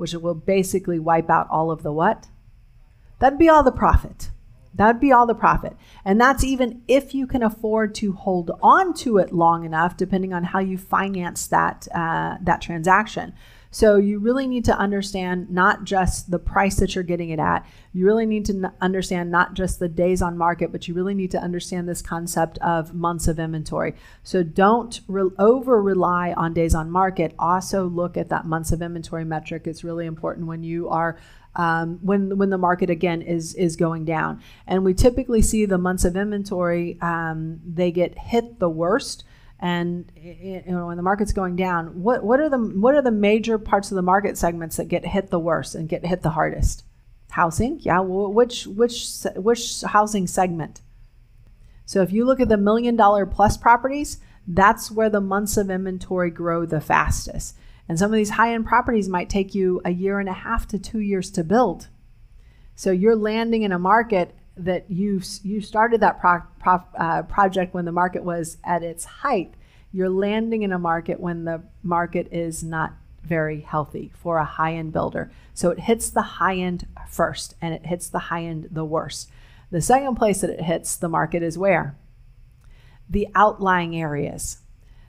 which 0.00 0.14
will 0.14 0.34
basically 0.34 0.98
wipe 0.98 1.28
out 1.28 1.46
all 1.50 1.70
of 1.70 1.82
the 1.82 1.92
what? 1.92 2.26
That'd 3.18 3.38
be 3.38 3.50
all 3.50 3.62
the 3.62 3.70
profit. 3.70 4.30
That'd 4.74 5.00
be 5.00 5.12
all 5.12 5.26
the 5.26 5.34
profit. 5.34 5.76
And 6.04 6.18
that's 6.18 6.42
even 6.42 6.82
if 6.88 7.14
you 7.14 7.26
can 7.26 7.42
afford 7.42 7.94
to 7.96 8.12
hold 8.12 8.50
on 8.62 8.94
to 8.94 9.18
it 9.18 9.32
long 9.32 9.64
enough, 9.64 9.96
depending 9.96 10.32
on 10.32 10.44
how 10.44 10.58
you 10.58 10.78
finance 10.78 11.46
that, 11.48 11.86
uh, 11.94 12.38
that 12.40 12.62
transaction. 12.62 13.34
So 13.70 13.96
you 13.96 14.18
really 14.18 14.48
need 14.48 14.64
to 14.64 14.76
understand 14.76 15.50
not 15.50 15.84
just 15.84 16.30
the 16.30 16.40
price 16.40 16.76
that 16.76 16.94
you're 16.94 17.04
getting 17.04 17.30
it 17.30 17.38
at. 17.38 17.64
You 17.92 18.04
really 18.04 18.26
need 18.26 18.44
to 18.46 18.72
understand 18.80 19.30
not 19.30 19.54
just 19.54 19.78
the 19.78 19.88
days 19.88 20.20
on 20.22 20.36
market, 20.36 20.72
but 20.72 20.88
you 20.88 20.94
really 20.94 21.14
need 21.14 21.30
to 21.30 21.38
understand 21.38 21.88
this 21.88 22.02
concept 22.02 22.58
of 22.58 22.94
months 22.94 23.28
of 23.28 23.38
inventory. 23.38 23.94
So 24.24 24.42
don't 24.42 25.00
re- 25.06 25.30
over 25.38 25.80
rely 25.80 26.32
on 26.36 26.52
days 26.52 26.74
on 26.74 26.90
market. 26.90 27.34
Also 27.38 27.86
look 27.86 28.16
at 28.16 28.28
that 28.30 28.44
months 28.44 28.72
of 28.72 28.82
inventory 28.82 29.24
metric. 29.24 29.66
It's 29.66 29.84
really 29.84 30.06
important 30.06 30.46
when 30.46 30.64
you 30.64 30.88
are 30.88 31.16
um, 31.56 31.98
when 32.02 32.38
when 32.38 32.50
the 32.50 32.58
market 32.58 32.90
again 32.90 33.22
is 33.22 33.54
is 33.54 33.76
going 33.76 34.04
down. 34.04 34.40
And 34.66 34.84
we 34.84 34.94
typically 34.94 35.42
see 35.42 35.64
the 35.64 35.78
months 35.78 36.04
of 36.04 36.16
inventory 36.16 36.98
um, 37.00 37.60
they 37.66 37.90
get 37.90 38.16
hit 38.18 38.58
the 38.58 38.68
worst. 38.68 39.24
And 39.60 40.10
eh, 40.16 40.34
eh, 40.40 40.62
you 40.66 40.72
know 40.72 40.86
when 40.86 40.96
the 40.96 41.02
market's 41.02 41.32
going 41.32 41.54
down, 41.54 42.02
what 42.02 42.24
what 42.24 42.40
are 42.40 42.48
the 42.48 42.58
what 42.58 42.94
are 42.94 43.02
the 43.02 43.10
major 43.10 43.58
parts 43.58 43.90
of 43.90 43.96
the 43.96 44.02
market 44.02 44.38
segments 44.38 44.76
that 44.76 44.88
get 44.88 45.04
hit 45.04 45.30
the 45.30 45.38
worst 45.38 45.74
and 45.74 45.88
get 45.88 46.04
hit 46.04 46.22
the 46.22 46.30
hardest? 46.30 46.84
Housing, 47.30 47.78
yeah. 47.80 48.00
which 48.00 48.66
which 48.66 49.06
which 49.36 49.82
housing 49.82 50.26
segment? 50.26 50.80
So 51.84 52.02
if 52.02 52.12
you 52.12 52.24
look 52.24 52.40
at 52.40 52.48
the 52.48 52.56
million 52.56 52.96
dollar 52.96 53.26
plus 53.26 53.56
properties, 53.56 54.18
that's 54.46 54.90
where 54.90 55.10
the 55.10 55.20
months 55.20 55.56
of 55.56 55.70
inventory 55.70 56.30
grow 56.30 56.64
the 56.64 56.80
fastest. 56.80 57.56
And 57.88 57.98
some 57.98 58.12
of 58.12 58.16
these 58.16 58.30
high 58.30 58.54
end 58.54 58.66
properties 58.66 59.08
might 59.08 59.28
take 59.28 59.54
you 59.54 59.80
a 59.84 59.90
year 59.90 60.20
and 60.20 60.28
a 60.28 60.32
half 60.32 60.66
to 60.68 60.78
two 60.78 61.00
years 61.00 61.30
to 61.32 61.44
build. 61.44 61.88
So 62.76 62.92
you're 62.92 63.16
landing 63.16 63.62
in 63.62 63.72
a 63.72 63.78
market 63.78 64.34
that 64.56 64.90
you 64.90 65.20
you 65.42 65.60
started 65.60 66.00
that 66.00 66.20
pro, 66.20 66.40
pro, 66.60 66.80
uh, 66.96 67.22
project 67.22 67.74
when 67.74 67.84
the 67.84 67.92
market 67.92 68.22
was 68.22 68.58
at 68.62 68.84
its 68.84 69.04
height. 69.04 69.54
You're 69.92 70.08
landing 70.08 70.62
in 70.62 70.72
a 70.72 70.78
market 70.78 71.18
when 71.18 71.44
the 71.44 71.62
market 71.82 72.28
is 72.30 72.62
not 72.62 72.94
very 73.24 73.60
healthy 73.62 74.12
for 74.14 74.38
a 74.38 74.44
high 74.44 74.74
end 74.74 74.92
builder. 74.92 75.32
So 75.52 75.70
it 75.70 75.80
hits 75.80 76.10
the 76.10 76.22
high 76.22 76.56
end 76.56 76.86
first 77.08 77.54
and 77.60 77.74
it 77.74 77.86
hits 77.86 78.08
the 78.08 78.18
high 78.18 78.44
end 78.44 78.68
the 78.70 78.84
worst. 78.84 79.30
The 79.70 79.80
second 79.80 80.14
place 80.14 80.40
that 80.42 80.50
it 80.50 80.62
hits 80.62 80.96
the 80.96 81.08
market 81.08 81.42
is 81.42 81.58
where? 81.58 81.96
The 83.08 83.28
outlying 83.34 83.96
areas. 84.00 84.58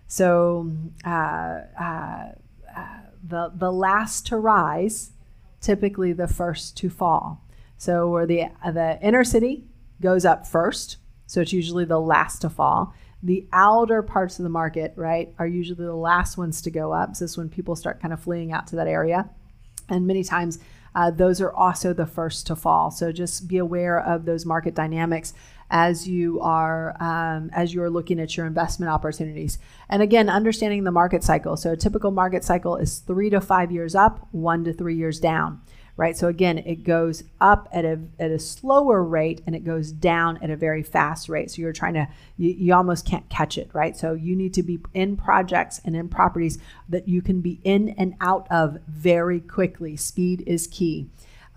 So, 0.08 0.72
uh, 1.05 1.60
uh, 1.79 2.29
the, 3.24 3.51
the 3.55 3.72
last 3.72 4.27
to 4.27 4.38
rise, 4.38 5.12
typically 5.62 6.12
the 6.12 6.27
first 6.27 6.75
to 6.77 6.89
fall. 6.89 7.46
So 7.77 8.10
where 8.10 8.25
the, 8.25 8.50
the 8.65 9.00
inner 9.01 9.24
city 9.24 9.65
goes 10.01 10.25
up 10.25 10.46
first, 10.46 10.98
so 11.31 11.39
it's 11.39 11.53
usually 11.53 11.85
the 11.85 11.97
last 11.97 12.41
to 12.41 12.50
fall. 12.50 12.93
The 13.23 13.47
outer 13.53 14.01
parts 14.01 14.38
of 14.38 14.43
the 14.43 14.50
market, 14.50 14.91
right, 14.97 15.33
are 15.39 15.47
usually 15.47 15.85
the 15.85 15.95
last 15.95 16.38
ones 16.38 16.61
to 16.63 16.69
go 16.69 16.91
up. 16.91 17.15
So 17.15 17.23
this 17.23 17.31
is 17.31 17.38
when 17.38 17.47
people 17.47 17.77
start 17.77 18.01
kind 18.01 18.13
of 18.13 18.19
fleeing 18.19 18.51
out 18.51 18.67
to 18.67 18.75
that 18.75 18.89
area. 18.89 19.29
And 19.88 20.05
many 20.05 20.25
times 20.25 20.59
uh, 20.93 21.09
those 21.09 21.39
are 21.39 21.53
also 21.53 21.93
the 21.93 22.05
first 22.05 22.47
to 22.47 22.55
fall. 22.57 22.91
So 22.91 23.13
just 23.13 23.47
be 23.47 23.59
aware 23.59 23.97
of 23.97 24.25
those 24.25 24.45
market 24.45 24.75
dynamics 24.75 25.33
as 25.69 26.05
you 26.05 26.41
are 26.41 27.01
um, 27.01 27.50
as 27.53 27.73
you're 27.73 27.89
looking 27.89 28.19
at 28.19 28.35
your 28.35 28.45
investment 28.45 28.91
opportunities. 28.91 29.57
And 29.88 30.01
again, 30.01 30.27
understanding 30.27 30.83
the 30.83 30.91
market 30.91 31.23
cycle. 31.23 31.55
So 31.55 31.71
a 31.71 31.77
typical 31.77 32.11
market 32.11 32.43
cycle 32.43 32.75
is 32.75 33.00
three 33.00 33.29
to 33.29 33.39
five 33.39 33.71
years 33.71 33.95
up, 33.95 34.27
one 34.31 34.65
to 34.65 34.73
three 34.73 34.97
years 34.97 35.17
down. 35.17 35.61
Right. 36.01 36.17
So 36.17 36.29
again, 36.29 36.58
it 36.58 36.84
goes 36.84 37.25
up 37.39 37.70
at 37.72 37.86
a 37.86 38.00
at 38.17 38.31
a 38.31 38.39
slower 38.39 39.03
rate 39.03 39.43
and 39.46 39.55
it 39.55 39.63
goes 39.63 39.91
down 39.91 40.39
at 40.41 40.50
a 40.50 40.55
very 40.55 40.81
fast 40.81 41.29
rate. 41.29 41.51
So 41.51 41.62
you're 41.62 41.74
trying 41.74 41.93
to 41.93 42.08
you, 42.38 42.50
you 42.50 42.74
almost 42.74 43.05
can't 43.05 43.29
catch 43.29 43.55
it, 43.55 43.70
right? 43.72 43.96
So 43.96 44.13
you 44.13 44.36
need 44.36 44.51
to 44.55 44.63
be 44.63 44.79
in 44.96 45.15
projects 45.15 45.79
and 45.86 45.96
in 45.96 46.10
properties 46.10 46.58
that 46.89 47.08
you 47.08 47.22
can 47.22 47.41
be 47.41 47.60
in 47.63 47.89
and 48.00 48.15
out 48.20 48.48
of 48.50 48.79
very 48.88 49.39
quickly. 49.39 49.96
Speed 49.96 50.43
is 50.48 50.65
key. 50.65 51.08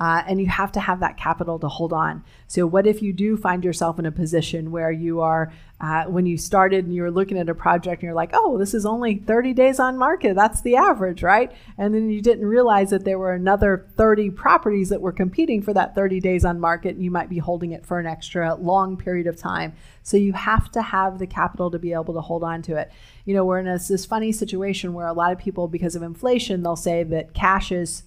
Uh, 0.01 0.23
and 0.27 0.41
you 0.41 0.47
have 0.47 0.73
to 0.73 0.81
have 0.81 0.99
that 1.01 1.17
capital 1.17 1.57
to 1.57 1.69
hold 1.69 1.93
on. 1.93 2.25
So, 2.49 2.67
what 2.67 2.85
if 2.85 3.01
you 3.01 3.13
do 3.13 3.37
find 3.37 3.63
yourself 3.63 3.97
in 3.99 4.07
a 4.07 4.11
position 4.11 4.73
where 4.73 4.91
you 4.91 5.21
are, 5.21 5.53
uh, 5.81 6.05
when 6.05 6.27
you 6.27 6.37
started 6.37 6.85
and 6.85 6.93
you 6.93 7.03
were 7.03 7.13
looking 7.13 7.39
at 7.39 7.49
a 7.49 7.55
project 7.55 8.03
and 8.03 8.09
you're 8.09 8.15
like, 8.15 8.31
oh, 8.33 8.59
this 8.59 8.75
is 8.75 8.85
only 8.85 9.17
30 9.17 9.53
days 9.53 9.79
on 9.79 9.97
market. 9.97 10.35
That's 10.35 10.63
the 10.63 10.75
average, 10.75 11.23
right? 11.23 11.53
And 11.79 11.95
then 11.95 12.11
you 12.11 12.21
didn't 12.21 12.47
realize 12.47 12.91
that 12.91 13.05
there 13.05 13.21
were 13.21 13.35
another 13.35 13.87
30 13.97 14.31
properties 14.31 14.89
that 14.89 15.01
were 15.01 15.13
competing 15.13 15.63
for 15.63 15.73
that 15.75 15.95
30 15.95 16.19
days 16.19 16.45
on 16.45 16.59
market, 16.59 16.97
and 16.97 17.05
you 17.05 17.13
might 17.13 17.29
be 17.29 17.39
holding 17.39 17.71
it 17.71 17.87
for 17.87 18.01
an 18.01 18.07
extra 18.07 18.57
long 18.57 18.97
period 18.97 19.29
of 19.29 19.37
time. 19.37 19.75
So, 20.03 20.17
you 20.17 20.33
have 20.33 20.73
to 20.73 20.83
have 20.83 21.21
the 21.21 21.29
capital 21.29 21.71
to 21.71 21.79
be 21.79 21.93
able 21.93 22.15
to 22.15 22.21
hold 22.21 22.43
on 22.43 22.63
to 22.63 22.77
it. 22.77 22.91
You 23.27 23.35
know, 23.35 23.45
we're 23.45 23.61
in 23.61 23.67
this, 23.67 23.87
this 23.87 24.05
funny 24.05 24.33
situation 24.33 24.93
where 24.93 25.07
a 25.07 25.13
lot 25.13 25.31
of 25.31 25.39
people, 25.39 25.69
because 25.69 25.95
of 25.95 26.03
inflation, 26.03 26.65
they'll 26.65 26.75
say 26.75 27.05
that 27.05 27.33
cash 27.33 27.71
is 27.71 28.03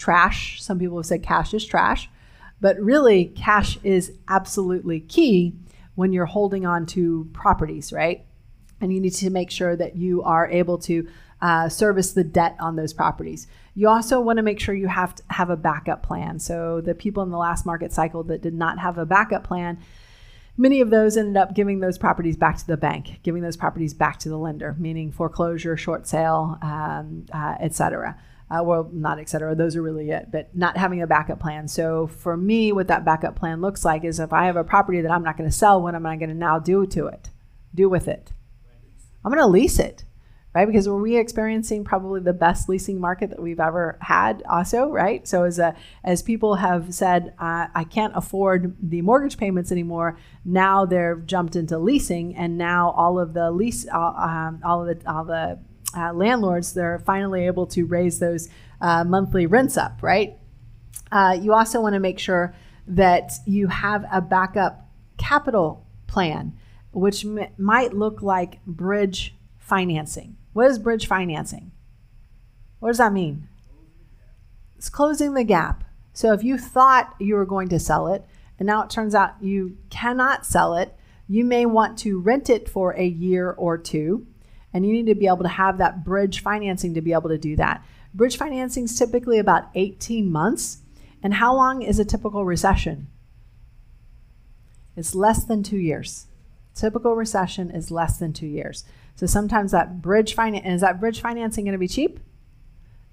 trash. 0.00 0.60
Some 0.62 0.78
people 0.78 0.96
have 0.96 1.06
said 1.06 1.22
cash 1.22 1.52
is 1.54 1.64
trash, 1.64 2.08
but 2.60 2.80
really, 2.80 3.26
cash 3.26 3.78
is 3.84 4.12
absolutely 4.28 5.00
key 5.00 5.54
when 5.94 6.12
you're 6.12 6.26
holding 6.26 6.64
on 6.66 6.86
to 6.86 7.28
properties, 7.34 7.92
right? 7.92 8.24
And 8.80 8.92
you 8.92 9.00
need 9.00 9.12
to 9.14 9.30
make 9.30 9.50
sure 9.50 9.76
that 9.76 9.96
you 9.96 10.22
are 10.22 10.48
able 10.48 10.78
to 10.78 11.06
uh, 11.42 11.68
service 11.68 12.12
the 12.12 12.24
debt 12.24 12.56
on 12.58 12.76
those 12.76 12.94
properties. 12.94 13.46
You 13.74 13.88
also 13.88 14.20
want 14.20 14.38
to 14.38 14.42
make 14.42 14.58
sure 14.58 14.74
you 14.74 14.88
have 14.88 15.14
to 15.16 15.22
have 15.28 15.50
a 15.50 15.56
backup 15.56 16.02
plan. 16.02 16.38
So 16.38 16.80
the 16.80 16.94
people 16.94 17.22
in 17.22 17.30
the 17.30 17.38
last 17.38 17.66
market 17.66 17.92
cycle 17.92 18.22
that 18.24 18.40
did 18.40 18.54
not 18.54 18.78
have 18.78 18.96
a 18.96 19.04
backup 19.04 19.44
plan, 19.44 19.78
many 20.56 20.80
of 20.80 20.88
those 20.88 21.18
ended 21.18 21.36
up 21.36 21.54
giving 21.54 21.80
those 21.80 21.98
properties 21.98 22.36
back 22.36 22.56
to 22.56 22.66
the 22.66 22.76
bank, 22.78 23.20
giving 23.22 23.42
those 23.42 23.56
properties 23.56 23.92
back 23.92 24.18
to 24.20 24.30
the 24.30 24.38
lender, 24.38 24.74
meaning 24.78 25.12
foreclosure, 25.12 25.76
short 25.76 26.06
sale, 26.06 26.58
um, 26.62 27.26
uh, 27.32 27.56
et 27.60 27.74
cetera 27.74 28.18
uh, 28.50 28.62
well, 28.62 28.90
not 28.92 29.18
et 29.18 29.28
cetera. 29.28 29.54
Those 29.54 29.76
are 29.76 29.82
really 29.82 30.10
it, 30.10 30.30
but 30.32 30.54
not 30.56 30.76
having 30.76 31.02
a 31.02 31.06
backup 31.06 31.38
plan. 31.38 31.68
So 31.68 32.08
for 32.08 32.36
me, 32.36 32.72
what 32.72 32.88
that 32.88 33.04
backup 33.04 33.36
plan 33.36 33.60
looks 33.60 33.84
like 33.84 34.04
is 34.04 34.18
if 34.18 34.32
I 34.32 34.46
have 34.46 34.56
a 34.56 34.64
property 34.64 35.00
that 35.00 35.10
I'm 35.10 35.22
not 35.22 35.36
going 35.36 35.48
to 35.48 35.56
sell, 35.56 35.80
what 35.80 35.94
am 35.94 36.06
I 36.06 36.16
going 36.16 36.30
to 36.30 36.34
now 36.34 36.58
do 36.58 36.86
to 36.86 37.06
it? 37.06 37.30
Do 37.74 37.88
with 37.88 38.08
it? 38.08 38.32
I'm 39.24 39.30
going 39.30 39.42
to 39.42 39.46
lease 39.46 39.78
it, 39.78 40.04
right? 40.54 40.66
Because 40.66 40.88
we're 40.88 41.00
we 41.00 41.16
experiencing 41.16 41.84
probably 41.84 42.20
the 42.20 42.32
best 42.32 42.68
leasing 42.68 42.98
market 42.98 43.30
that 43.30 43.40
we've 43.40 43.60
ever 43.60 43.98
had, 44.00 44.42
also, 44.48 44.88
right? 44.88 45.28
So 45.28 45.44
as 45.44 45.58
a, 45.58 45.76
as 46.02 46.22
people 46.22 46.56
have 46.56 46.92
said, 46.92 47.34
uh, 47.38 47.68
I 47.74 47.84
can't 47.84 48.16
afford 48.16 48.76
the 48.82 49.02
mortgage 49.02 49.36
payments 49.36 49.70
anymore. 49.70 50.18
Now 50.44 50.86
they're 50.86 51.16
jumped 51.16 51.54
into 51.54 51.78
leasing, 51.78 52.34
and 52.34 52.58
now 52.58 52.90
all 52.96 53.20
of 53.20 53.34
the 53.34 53.50
lease, 53.50 53.86
uh, 53.92 53.98
um, 53.98 54.60
all 54.64 54.88
of 54.88 54.88
the 54.88 55.10
all 55.12 55.24
the 55.24 55.58
uh, 55.96 56.12
landlords, 56.12 56.72
they're 56.74 56.98
finally 57.00 57.46
able 57.46 57.66
to 57.66 57.84
raise 57.84 58.18
those 58.18 58.48
uh, 58.80 59.04
monthly 59.04 59.46
rents 59.46 59.76
up, 59.76 60.02
right? 60.02 60.36
Uh, 61.12 61.36
you 61.40 61.52
also 61.52 61.80
want 61.80 61.94
to 61.94 62.00
make 62.00 62.18
sure 62.18 62.54
that 62.86 63.32
you 63.46 63.68
have 63.68 64.04
a 64.12 64.20
backup 64.20 64.88
capital 65.18 65.86
plan, 66.06 66.52
which 66.92 67.24
m- 67.24 67.48
might 67.58 67.92
look 67.92 68.22
like 68.22 68.64
bridge 68.64 69.34
financing. 69.58 70.36
What 70.52 70.70
is 70.70 70.78
bridge 70.78 71.06
financing? 71.06 71.72
What 72.78 72.90
does 72.90 72.98
that 72.98 73.12
mean? 73.12 73.48
It's 74.76 74.88
closing 74.88 75.34
the 75.34 75.44
gap. 75.44 75.84
So 76.12 76.32
if 76.32 76.42
you 76.42 76.58
thought 76.58 77.14
you 77.18 77.34
were 77.34 77.46
going 77.46 77.68
to 77.68 77.78
sell 77.78 78.08
it, 78.08 78.24
and 78.58 78.66
now 78.66 78.82
it 78.82 78.90
turns 78.90 79.14
out 79.14 79.42
you 79.42 79.76
cannot 79.90 80.46
sell 80.46 80.74
it, 80.76 80.96
you 81.28 81.44
may 81.44 81.66
want 81.66 81.98
to 81.98 82.18
rent 82.18 82.50
it 82.50 82.68
for 82.68 82.92
a 82.96 83.06
year 83.06 83.52
or 83.52 83.78
two 83.78 84.26
and 84.72 84.86
you 84.86 84.92
need 84.92 85.06
to 85.06 85.14
be 85.14 85.26
able 85.26 85.42
to 85.42 85.48
have 85.48 85.78
that 85.78 86.04
bridge 86.04 86.42
financing 86.42 86.94
to 86.94 87.00
be 87.00 87.12
able 87.12 87.28
to 87.28 87.38
do 87.38 87.56
that. 87.56 87.84
Bridge 88.14 88.36
financing 88.36 88.84
is 88.84 88.98
typically 88.98 89.38
about 89.38 89.68
18 89.74 90.30
months. 90.30 90.78
And 91.22 91.34
how 91.34 91.54
long 91.54 91.82
is 91.82 91.98
a 91.98 92.04
typical 92.04 92.44
recession? 92.44 93.08
It's 94.96 95.14
less 95.14 95.44
than 95.44 95.62
two 95.62 95.78
years. 95.78 96.26
Typical 96.74 97.14
recession 97.14 97.70
is 97.70 97.90
less 97.90 98.18
than 98.18 98.32
two 98.32 98.46
years. 98.46 98.84
So 99.14 99.26
sometimes 99.26 99.72
that 99.72 100.00
bridge 100.00 100.34
finance 100.34 100.66
is 100.66 100.80
that 100.80 101.00
bridge 101.00 101.20
financing 101.20 101.64
going 101.64 101.72
to 101.72 101.78
be 101.78 101.88
cheap? 101.88 102.20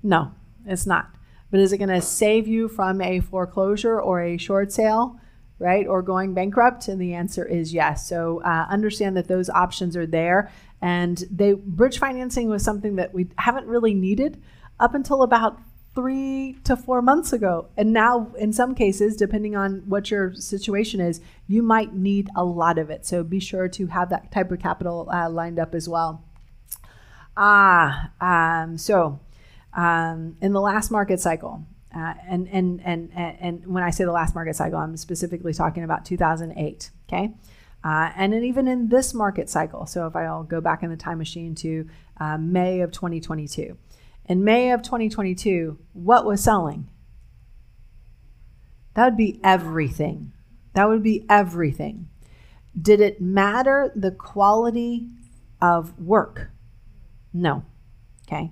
No, 0.02 0.32
it's 0.66 0.86
not. 0.86 1.10
But 1.52 1.60
is 1.60 1.74
it 1.74 1.78
going 1.78 1.90
to 1.90 2.02
save 2.02 2.48
you 2.48 2.68
from 2.68 3.02
a 3.02 3.20
foreclosure 3.20 4.00
or 4.00 4.22
a 4.22 4.38
short 4.38 4.72
sale? 4.72 5.20
Right? 5.60 5.88
Or 5.88 6.02
going 6.02 6.34
bankrupt? 6.34 6.88
And 6.88 7.02
the 7.02 7.14
answer 7.14 7.46
is 7.46 7.74
yes. 7.74 8.08
So 8.08 8.42
uh, 8.44 8.66
understand 8.70 9.18
that 9.18 9.28
those 9.28 9.50
options 9.50 9.98
are 9.98 10.06
there. 10.06 10.52
And 10.82 11.24
they 11.32 11.54
bridge 11.54 12.00
financing 12.00 12.50
was 12.50 12.64
something 12.64 12.96
that 12.98 13.14
we 13.14 13.28
haven't 13.38 13.68
really 13.68 13.94
needed 13.94 14.42
up 14.80 14.94
until 14.94 15.24
about 15.24 15.60
three 15.96 16.56
to 16.64 16.78
four 16.78 17.02
months 17.02 17.34
ago. 17.34 17.70
And 17.76 17.92
now, 17.92 18.32
in 18.38 18.54
some 18.54 18.76
cases, 18.76 19.16
depending 19.16 19.56
on 19.56 19.82
what 19.88 20.12
your 20.12 20.32
situation 20.36 21.00
is, 21.00 21.22
you 21.48 21.64
might 21.64 21.96
need 21.96 22.30
a 22.36 22.44
lot 22.44 22.78
of 22.78 22.92
it. 22.92 23.04
So 23.04 23.24
be 23.24 23.40
sure 23.40 23.68
to 23.70 23.88
have 23.88 24.12
that 24.12 24.32
type 24.32 24.52
of 24.52 24.60
capital 24.60 25.10
uh, 25.12 25.28
lined 25.28 25.58
up 25.58 25.74
as 25.74 25.90
well. 25.90 26.24
Ah, 27.36 28.12
um, 28.22 28.78
so 28.78 29.20
um, 29.74 30.38
in 30.40 30.54
the 30.54 30.62
last 30.62 30.92
market 30.92 31.20
cycle, 31.20 31.66
uh, 31.96 32.14
and, 32.28 32.48
and, 32.50 32.82
and, 32.84 33.12
and 33.16 33.66
when 33.66 33.84
I 33.84 33.90
say 33.90 34.04
the 34.04 34.12
last 34.12 34.36
market 34.36 34.56
cycle, 34.56 34.78
I'm 34.78 34.98
specifically 34.98 35.54
talking 35.54 35.84
about 35.84 36.06
2008. 36.06 36.92
Okay. 37.08 37.34
Uh, 37.84 38.12
and 38.16 38.34
then 38.34 38.44
even 38.44 38.68
in 38.68 38.90
this 38.90 39.14
market 39.14 39.50
cycle, 39.50 39.86
so 39.86 40.08
if 40.08 40.16
I'll 40.16 40.44
go 40.44 40.60
back 40.60 40.84
in 40.84 40.90
the 40.90 40.98
time 40.98 41.20
machine 41.20 41.56
to 41.56 41.88
uh, 42.20 42.38
May 42.38 42.82
of 42.82 42.92
2022, 42.92 43.78
in 44.26 44.44
May 44.44 44.72
of 44.72 44.82
2022, 44.82 45.78
what 45.94 46.26
was 46.26 46.44
selling? 46.44 46.90
That 48.96 49.06
would 49.06 49.18
be 49.18 49.40
everything. 49.44 50.34
That 50.74 50.90
would 50.90 51.04
be 51.04 51.26
everything. 51.30 52.10
Did 52.80 53.00
it 53.00 53.22
matter 53.22 53.92
the 53.96 54.12
quality 54.12 55.08
of 55.62 55.98
work? 56.00 56.50
No. 57.34 57.64
Okay. 58.28 58.52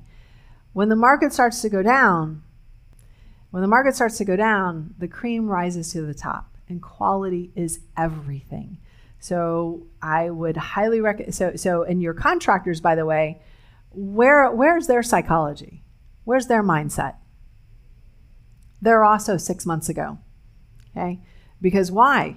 When 0.74 0.90
the 0.90 0.96
market 0.96 1.34
starts 1.34 1.62
to 1.62 1.70
go 1.70 1.84
down, 1.84 2.44
when 3.56 3.62
the 3.62 3.70
market 3.70 3.96
starts 3.96 4.18
to 4.18 4.26
go 4.26 4.36
down, 4.36 4.94
the 4.98 5.08
cream 5.08 5.48
rises 5.48 5.94
to 5.94 6.02
the 6.02 6.14
top, 6.14 6.58
and 6.68 6.82
quality 6.82 7.54
is 7.56 7.80
everything. 7.96 8.80
So 9.18 9.88
I 10.02 10.30
would 10.30 10.58
highly 10.58 11.00
recommend. 11.00 11.34
So, 11.36 11.56
so, 11.56 11.84
and 11.84 12.02
your 12.02 12.14
contractors, 12.14 12.82
by 12.82 12.96
the 12.96 13.06
way, 13.06 13.42
where 13.94 14.52
where's 14.52 14.88
their 14.88 15.02
psychology? 15.02 15.86
Where's 16.26 16.48
their 16.48 16.62
mindset? 16.62 17.16
They're 18.82 19.06
also 19.06 19.38
six 19.38 19.66
months 19.66 19.88
ago. 19.88 20.18
Okay, 20.92 21.22
because 21.62 21.94
why? 21.94 22.36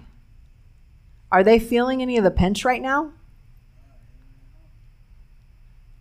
Are 1.32 1.42
they 1.42 1.58
feeling 1.58 2.00
any 2.00 2.16
of 2.16 2.22
the 2.22 2.30
pinch 2.30 2.64
right 2.64 2.80
now? 2.80 3.10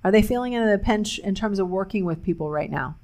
Are 0.04 0.12
they 0.12 0.22
feeling 0.22 0.54
any 0.54 0.64
of 0.64 0.80
the 0.80 0.86
pinch 0.86 1.18
in 1.18 1.34
terms 1.34 1.58
of 1.58 1.68
working 1.68 2.06
with 2.06 2.22
people 2.22 2.52
right 2.52 2.70
now? 2.70 2.98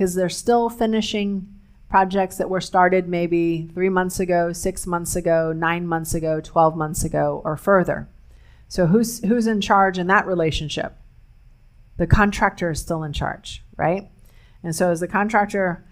Because 0.00 0.14
they're 0.14 0.30
still 0.30 0.70
finishing 0.70 1.46
projects 1.90 2.38
that 2.38 2.48
were 2.48 2.62
started 2.62 3.06
maybe 3.06 3.68
three 3.74 3.90
months 3.90 4.18
ago, 4.18 4.50
six 4.50 4.86
months 4.86 5.14
ago, 5.14 5.52
nine 5.52 5.86
months 5.86 6.14
ago, 6.14 6.40
12 6.40 6.74
months 6.74 7.04
ago, 7.04 7.42
or 7.44 7.54
further. 7.58 8.08
So 8.66 8.86
who's 8.86 9.22
who's 9.22 9.46
in 9.46 9.60
charge 9.60 9.98
in 9.98 10.06
that 10.06 10.26
relationship? 10.26 10.96
The 11.98 12.06
contractor 12.06 12.70
is 12.70 12.80
still 12.80 13.02
in 13.02 13.12
charge, 13.12 13.62
right? 13.76 14.10
And 14.62 14.74
so 14.74 14.90
as 14.90 15.00
the 15.00 15.06
contractor 15.06 15.84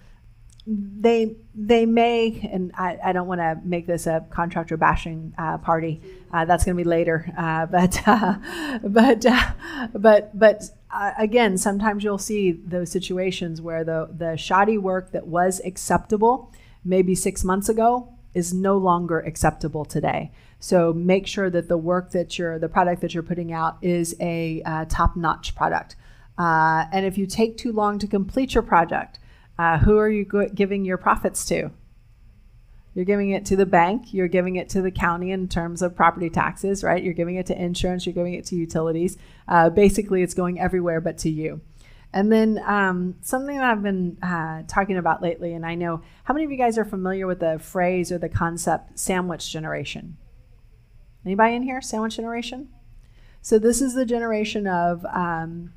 they 0.70 1.34
they 1.54 1.86
may, 1.86 2.46
and 2.52 2.72
I, 2.76 2.98
I 3.02 3.12
don't 3.12 3.26
want 3.26 3.40
to 3.40 3.58
make 3.64 3.86
this 3.86 4.06
a 4.06 4.26
contractor 4.28 4.76
bashing 4.76 5.32
uh, 5.38 5.56
party. 5.58 6.02
Uh, 6.30 6.44
that's 6.44 6.64
going 6.64 6.76
to 6.76 6.84
be 6.84 6.88
later. 6.88 7.32
Uh, 7.38 7.64
but 7.66 8.06
uh, 8.06 8.34
but 8.82 9.24
uh, 9.24 9.52
but 9.94 10.38
but 10.38 10.64
uh, 10.92 11.12
again, 11.16 11.56
sometimes 11.56 12.04
you'll 12.04 12.18
see 12.18 12.52
those 12.52 12.90
situations 12.90 13.62
where 13.62 13.82
the 13.82 14.10
the 14.14 14.36
shoddy 14.36 14.76
work 14.76 15.12
that 15.12 15.26
was 15.26 15.60
acceptable 15.64 16.52
maybe 16.84 17.14
six 17.14 17.42
months 17.42 17.70
ago 17.70 18.12
is 18.34 18.52
no 18.52 18.76
longer 18.76 19.20
acceptable 19.20 19.86
today. 19.86 20.30
So 20.60 20.92
make 20.92 21.26
sure 21.26 21.48
that 21.48 21.68
the 21.68 21.78
work 21.78 22.10
that 22.10 22.38
you're 22.38 22.58
the 22.58 22.68
product 22.68 23.00
that 23.00 23.14
you're 23.14 23.22
putting 23.22 23.52
out 23.54 23.78
is 23.80 24.14
a 24.20 24.62
top 24.90 25.16
notch 25.16 25.54
product. 25.54 25.96
and 26.36 27.06
if 27.06 27.16
you 27.16 27.26
take 27.26 27.56
too 27.56 27.72
long 27.72 27.98
to 28.00 28.06
complete 28.06 28.52
your 28.54 28.62
project 28.62 29.18
uh, 29.58 29.78
who 29.78 29.98
are 29.98 30.08
you 30.08 30.24
go- 30.24 30.48
giving 30.48 30.84
your 30.84 30.98
profits 30.98 31.44
to? 31.46 31.70
You're 32.94 33.04
giving 33.04 33.30
it 33.30 33.44
to 33.46 33.56
the 33.56 33.66
bank, 33.66 34.12
you're 34.12 34.28
giving 34.28 34.56
it 34.56 34.68
to 34.70 34.82
the 34.82 34.90
county 34.90 35.30
in 35.30 35.48
terms 35.48 35.82
of 35.82 35.94
property 35.94 36.30
taxes, 36.30 36.82
right? 36.82 37.02
You're 37.02 37.14
giving 37.14 37.36
it 37.36 37.46
to 37.46 37.60
insurance, 37.60 38.06
you're 38.06 38.14
giving 38.14 38.34
it 38.34 38.44
to 38.46 38.56
utilities. 38.56 39.16
Uh, 39.46 39.70
basically, 39.70 40.22
it's 40.22 40.34
going 40.34 40.58
everywhere 40.58 41.00
but 41.00 41.18
to 41.18 41.30
you. 41.30 41.60
And 42.12 42.32
then 42.32 42.60
um, 42.66 43.16
something 43.20 43.56
that 43.56 43.64
I've 43.64 43.82
been 43.82 44.18
uh, 44.22 44.62
talking 44.66 44.96
about 44.96 45.22
lately, 45.22 45.52
and 45.52 45.66
I 45.66 45.74
know 45.74 46.00
how 46.24 46.32
many 46.32 46.44
of 46.44 46.50
you 46.50 46.56
guys 46.56 46.78
are 46.78 46.84
familiar 46.84 47.26
with 47.26 47.40
the 47.40 47.58
phrase 47.58 48.10
or 48.10 48.18
the 48.18 48.30
concept 48.30 48.98
sandwich 48.98 49.52
generation? 49.52 50.16
Anybody 51.24 51.54
in 51.54 51.62
here? 51.62 51.82
Sandwich 51.82 52.16
generation? 52.16 52.68
So, 53.42 53.58
this 53.58 53.82
is 53.82 53.94
the 53.94 54.06
generation 54.06 54.66
of 54.66 55.04
um, 55.04 55.74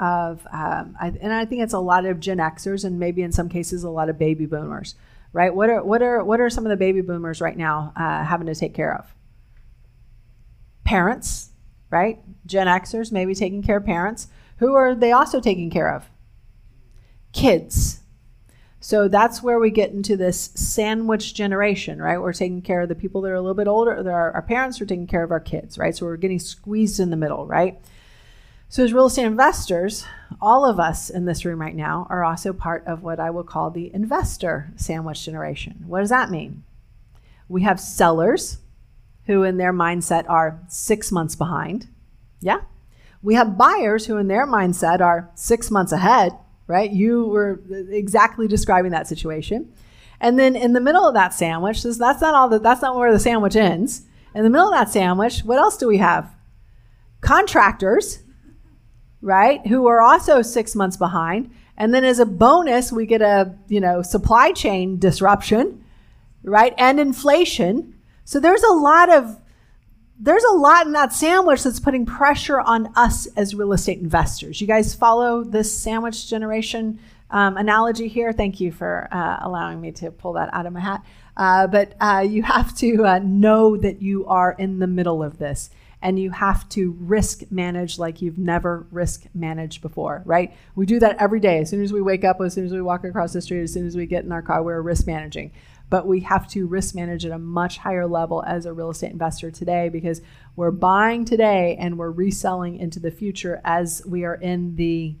of, 0.00 0.46
um, 0.50 0.96
I, 1.00 1.12
and 1.20 1.32
I 1.32 1.44
think 1.44 1.62
it's 1.62 1.74
a 1.74 1.78
lot 1.78 2.06
of 2.06 2.18
Gen 2.18 2.38
Xers 2.38 2.84
and 2.84 2.98
maybe 2.98 3.22
in 3.22 3.32
some 3.32 3.48
cases 3.48 3.84
a 3.84 3.90
lot 3.90 4.08
of 4.08 4.18
baby 4.18 4.46
boomers, 4.46 4.94
right? 5.32 5.54
What 5.54 5.68
are 5.68 5.84
what 5.84 6.02
are 6.02 6.24
what 6.24 6.40
are 6.40 6.48
some 6.50 6.64
of 6.64 6.70
the 6.70 6.76
baby 6.76 7.02
boomers 7.02 7.40
right 7.40 7.56
now 7.56 7.92
uh, 7.94 8.24
having 8.24 8.46
to 8.46 8.54
take 8.54 8.74
care 8.74 8.96
of? 8.96 9.14
Parents, 10.84 11.50
right? 11.90 12.18
Gen 12.46 12.66
Xers 12.66 13.12
maybe 13.12 13.34
taking 13.34 13.62
care 13.62 13.76
of 13.76 13.84
parents. 13.84 14.28
Who 14.56 14.74
are 14.74 14.94
they 14.94 15.12
also 15.12 15.38
taking 15.40 15.70
care 15.70 15.94
of? 15.94 16.10
Kids. 17.32 18.00
So 18.80 19.08
that's 19.08 19.42
where 19.42 19.58
we 19.58 19.70
get 19.70 19.92
into 19.92 20.16
this 20.16 20.50
sandwich 20.54 21.34
generation, 21.34 22.00
right? 22.00 22.18
We're 22.18 22.32
taking 22.32 22.62
care 22.62 22.80
of 22.80 22.88
the 22.88 22.94
people 22.94 23.20
that 23.20 23.28
are 23.28 23.34
a 23.34 23.40
little 23.40 23.54
bit 23.54 23.68
older. 23.68 24.10
Our, 24.10 24.32
our 24.32 24.42
parents 24.42 24.80
are 24.80 24.86
taking 24.86 25.06
care 25.06 25.22
of 25.22 25.30
our 25.30 25.40
kids, 25.40 25.76
right? 25.76 25.94
So 25.94 26.06
we're 26.06 26.16
getting 26.16 26.38
squeezed 26.38 26.98
in 26.98 27.10
the 27.10 27.16
middle, 27.16 27.46
right? 27.46 27.78
So, 28.72 28.84
as 28.84 28.92
real 28.92 29.06
estate 29.06 29.24
investors, 29.24 30.06
all 30.40 30.64
of 30.64 30.78
us 30.78 31.10
in 31.10 31.24
this 31.24 31.44
room 31.44 31.60
right 31.60 31.74
now 31.74 32.06
are 32.08 32.22
also 32.22 32.52
part 32.52 32.86
of 32.86 33.02
what 33.02 33.18
I 33.18 33.28
will 33.28 33.42
call 33.42 33.68
the 33.68 33.92
investor 33.92 34.70
sandwich 34.76 35.24
generation. 35.24 35.82
What 35.88 35.98
does 35.98 36.10
that 36.10 36.30
mean? 36.30 36.62
We 37.48 37.62
have 37.62 37.80
sellers 37.80 38.58
who, 39.26 39.42
in 39.42 39.56
their 39.56 39.72
mindset, 39.72 40.24
are 40.30 40.60
six 40.68 41.10
months 41.10 41.34
behind. 41.34 41.88
Yeah. 42.40 42.60
We 43.24 43.34
have 43.34 43.58
buyers 43.58 44.06
who, 44.06 44.18
in 44.18 44.28
their 44.28 44.46
mindset, 44.46 45.00
are 45.00 45.28
six 45.34 45.68
months 45.72 45.90
ahead, 45.90 46.30
right? 46.68 46.92
You 46.92 47.24
were 47.24 47.60
exactly 47.90 48.46
describing 48.46 48.92
that 48.92 49.08
situation. 49.08 49.72
And 50.20 50.38
then 50.38 50.54
in 50.54 50.74
the 50.74 50.80
middle 50.80 51.08
of 51.08 51.14
that 51.14 51.34
sandwich, 51.34 51.82
that's 51.82 52.20
not 52.20 52.34
all 52.36 52.48
that's 52.60 52.82
not 52.82 52.94
where 52.94 53.12
the 53.12 53.18
sandwich 53.18 53.56
ends. 53.56 54.02
In 54.32 54.44
the 54.44 54.50
middle 54.50 54.68
of 54.68 54.74
that 54.74 54.92
sandwich, 54.92 55.40
what 55.40 55.58
else 55.58 55.76
do 55.76 55.88
we 55.88 55.98
have? 55.98 56.32
Contractors 57.20 58.20
right? 59.22 59.66
Who 59.66 59.86
are 59.86 60.00
also 60.00 60.42
six 60.42 60.74
months 60.74 60.96
behind. 60.96 61.50
And 61.76 61.94
then 61.94 62.04
as 62.04 62.18
a 62.18 62.26
bonus, 62.26 62.92
we 62.92 63.06
get 63.06 63.22
a, 63.22 63.54
you 63.68 63.80
know, 63.80 64.02
supply 64.02 64.52
chain 64.52 64.98
disruption, 64.98 65.84
right? 66.42 66.74
And 66.76 67.00
inflation. 67.00 67.94
So 68.24 68.40
there's 68.40 68.62
a 68.62 68.72
lot 68.72 69.12
of 69.12 69.40
there's 70.22 70.44
a 70.44 70.52
lot 70.52 70.86
in 70.86 70.92
that 70.92 71.14
sandwich 71.14 71.62
that's 71.62 71.80
putting 71.80 72.04
pressure 72.04 72.60
on 72.60 72.92
us 72.94 73.26
as 73.36 73.54
real 73.54 73.72
estate 73.72 74.00
investors. 74.00 74.60
You 74.60 74.66
guys 74.66 74.94
follow 74.94 75.42
this 75.42 75.74
sandwich 75.74 76.28
generation 76.28 76.98
um, 77.30 77.56
analogy 77.56 78.06
here? 78.06 78.30
Thank 78.30 78.60
you 78.60 78.70
for 78.70 79.08
uh, 79.10 79.38
allowing 79.40 79.80
me 79.80 79.92
to 79.92 80.10
pull 80.10 80.34
that 80.34 80.52
out 80.52 80.66
of 80.66 80.74
my 80.74 80.80
hat. 80.80 81.02
Uh, 81.38 81.66
but 81.66 81.94
uh, 82.00 82.24
you 82.28 82.42
have 82.42 82.76
to 82.76 83.06
uh, 83.06 83.18
know 83.20 83.78
that 83.78 84.02
you 84.02 84.26
are 84.26 84.52
in 84.58 84.78
the 84.78 84.86
middle 84.86 85.22
of 85.22 85.38
this 85.38 85.70
and 86.02 86.18
you 86.18 86.30
have 86.30 86.68
to 86.70 86.96
risk 86.98 87.42
manage 87.50 87.98
like 87.98 88.22
you've 88.22 88.38
never 88.38 88.86
risk 88.90 89.24
managed 89.34 89.82
before, 89.82 90.22
right? 90.24 90.54
We 90.74 90.86
do 90.86 90.98
that 91.00 91.16
every 91.20 91.40
day. 91.40 91.58
As 91.58 91.70
soon 91.70 91.82
as 91.82 91.92
we 91.92 92.00
wake 92.00 92.24
up, 92.24 92.40
as 92.40 92.54
soon 92.54 92.64
as 92.64 92.72
we 92.72 92.80
walk 92.80 93.04
across 93.04 93.32
the 93.32 93.42
street, 93.42 93.62
as 93.62 93.72
soon 93.72 93.86
as 93.86 93.96
we 93.96 94.06
get 94.06 94.24
in 94.24 94.32
our 94.32 94.42
car, 94.42 94.62
we're 94.62 94.80
risk 94.80 95.06
managing. 95.06 95.52
But 95.90 96.06
we 96.06 96.20
have 96.20 96.48
to 96.48 96.66
risk 96.66 96.94
manage 96.94 97.26
at 97.26 97.32
a 97.32 97.38
much 97.38 97.78
higher 97.78 98.06
level 98.06 98.42
as 98.46 98.64
a 98.64 98.72
real 98.72 98.90
estate 98.90 99.10
investor 99.10 99.50
today 99.50 99.88
because 99.88 100.22
we're 100.56 100.70
buying 100.70 101.24
today 101.24 101.76
and 101.78 101.98
we're 101.98 102.12
reselling 102.12 102.76
into 102.76 103.00
the 103.00 103.10
future 103.10 103.60
as 103.64 104.00
we 104.06 104.24
are 104.24 104.36
in 104.36 104.76
the 104.76 105.16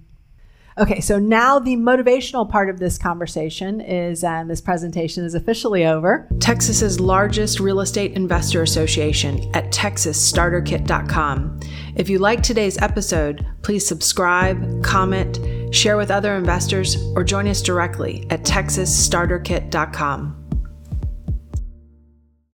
Okay, 0.78 1.00
so 1.00 1.18
now 1.18 1.58
the 1.58 1.76
motivational 1.76 2.48
part 2.48 2.70
of 2.70 2.78
this 2.78 2.96
conversation 2.96 3.80
is, 3.80 4.22
and 4.22 4.48
this 4.48 4.60
presentation 4.60 5.24
is 5.24 5.34
officially 5.34 5.84
over. 5.84 6.28
Texas's 6.38 7.00
largest 7.00 7.58
real 7.60 7.80
estate 7.80 8.12
investor 8.12 8.62
association 8.62 9.50
at 9.54 9.72
texasstarterkit.com. 9.72 11.60
If 11.96 12.08
you 12.08 12.18
like 12.18 12.42
today's 12.42 12.78
episode, 12.78 13.44
please 13.62 13.86
subscribe, 13.86 14.82
comment, 14.82 15.38
share 15.74 15.96
with 15.96 16.10
other 16.10 16.34
investors, 16.36 16.96
or 17.14 17.24
join 17.24 17.48
us 17.48 17.62
directly 17.62 18.26
at 18.30 18.42
texasstarterkit.com. 18.44 20.39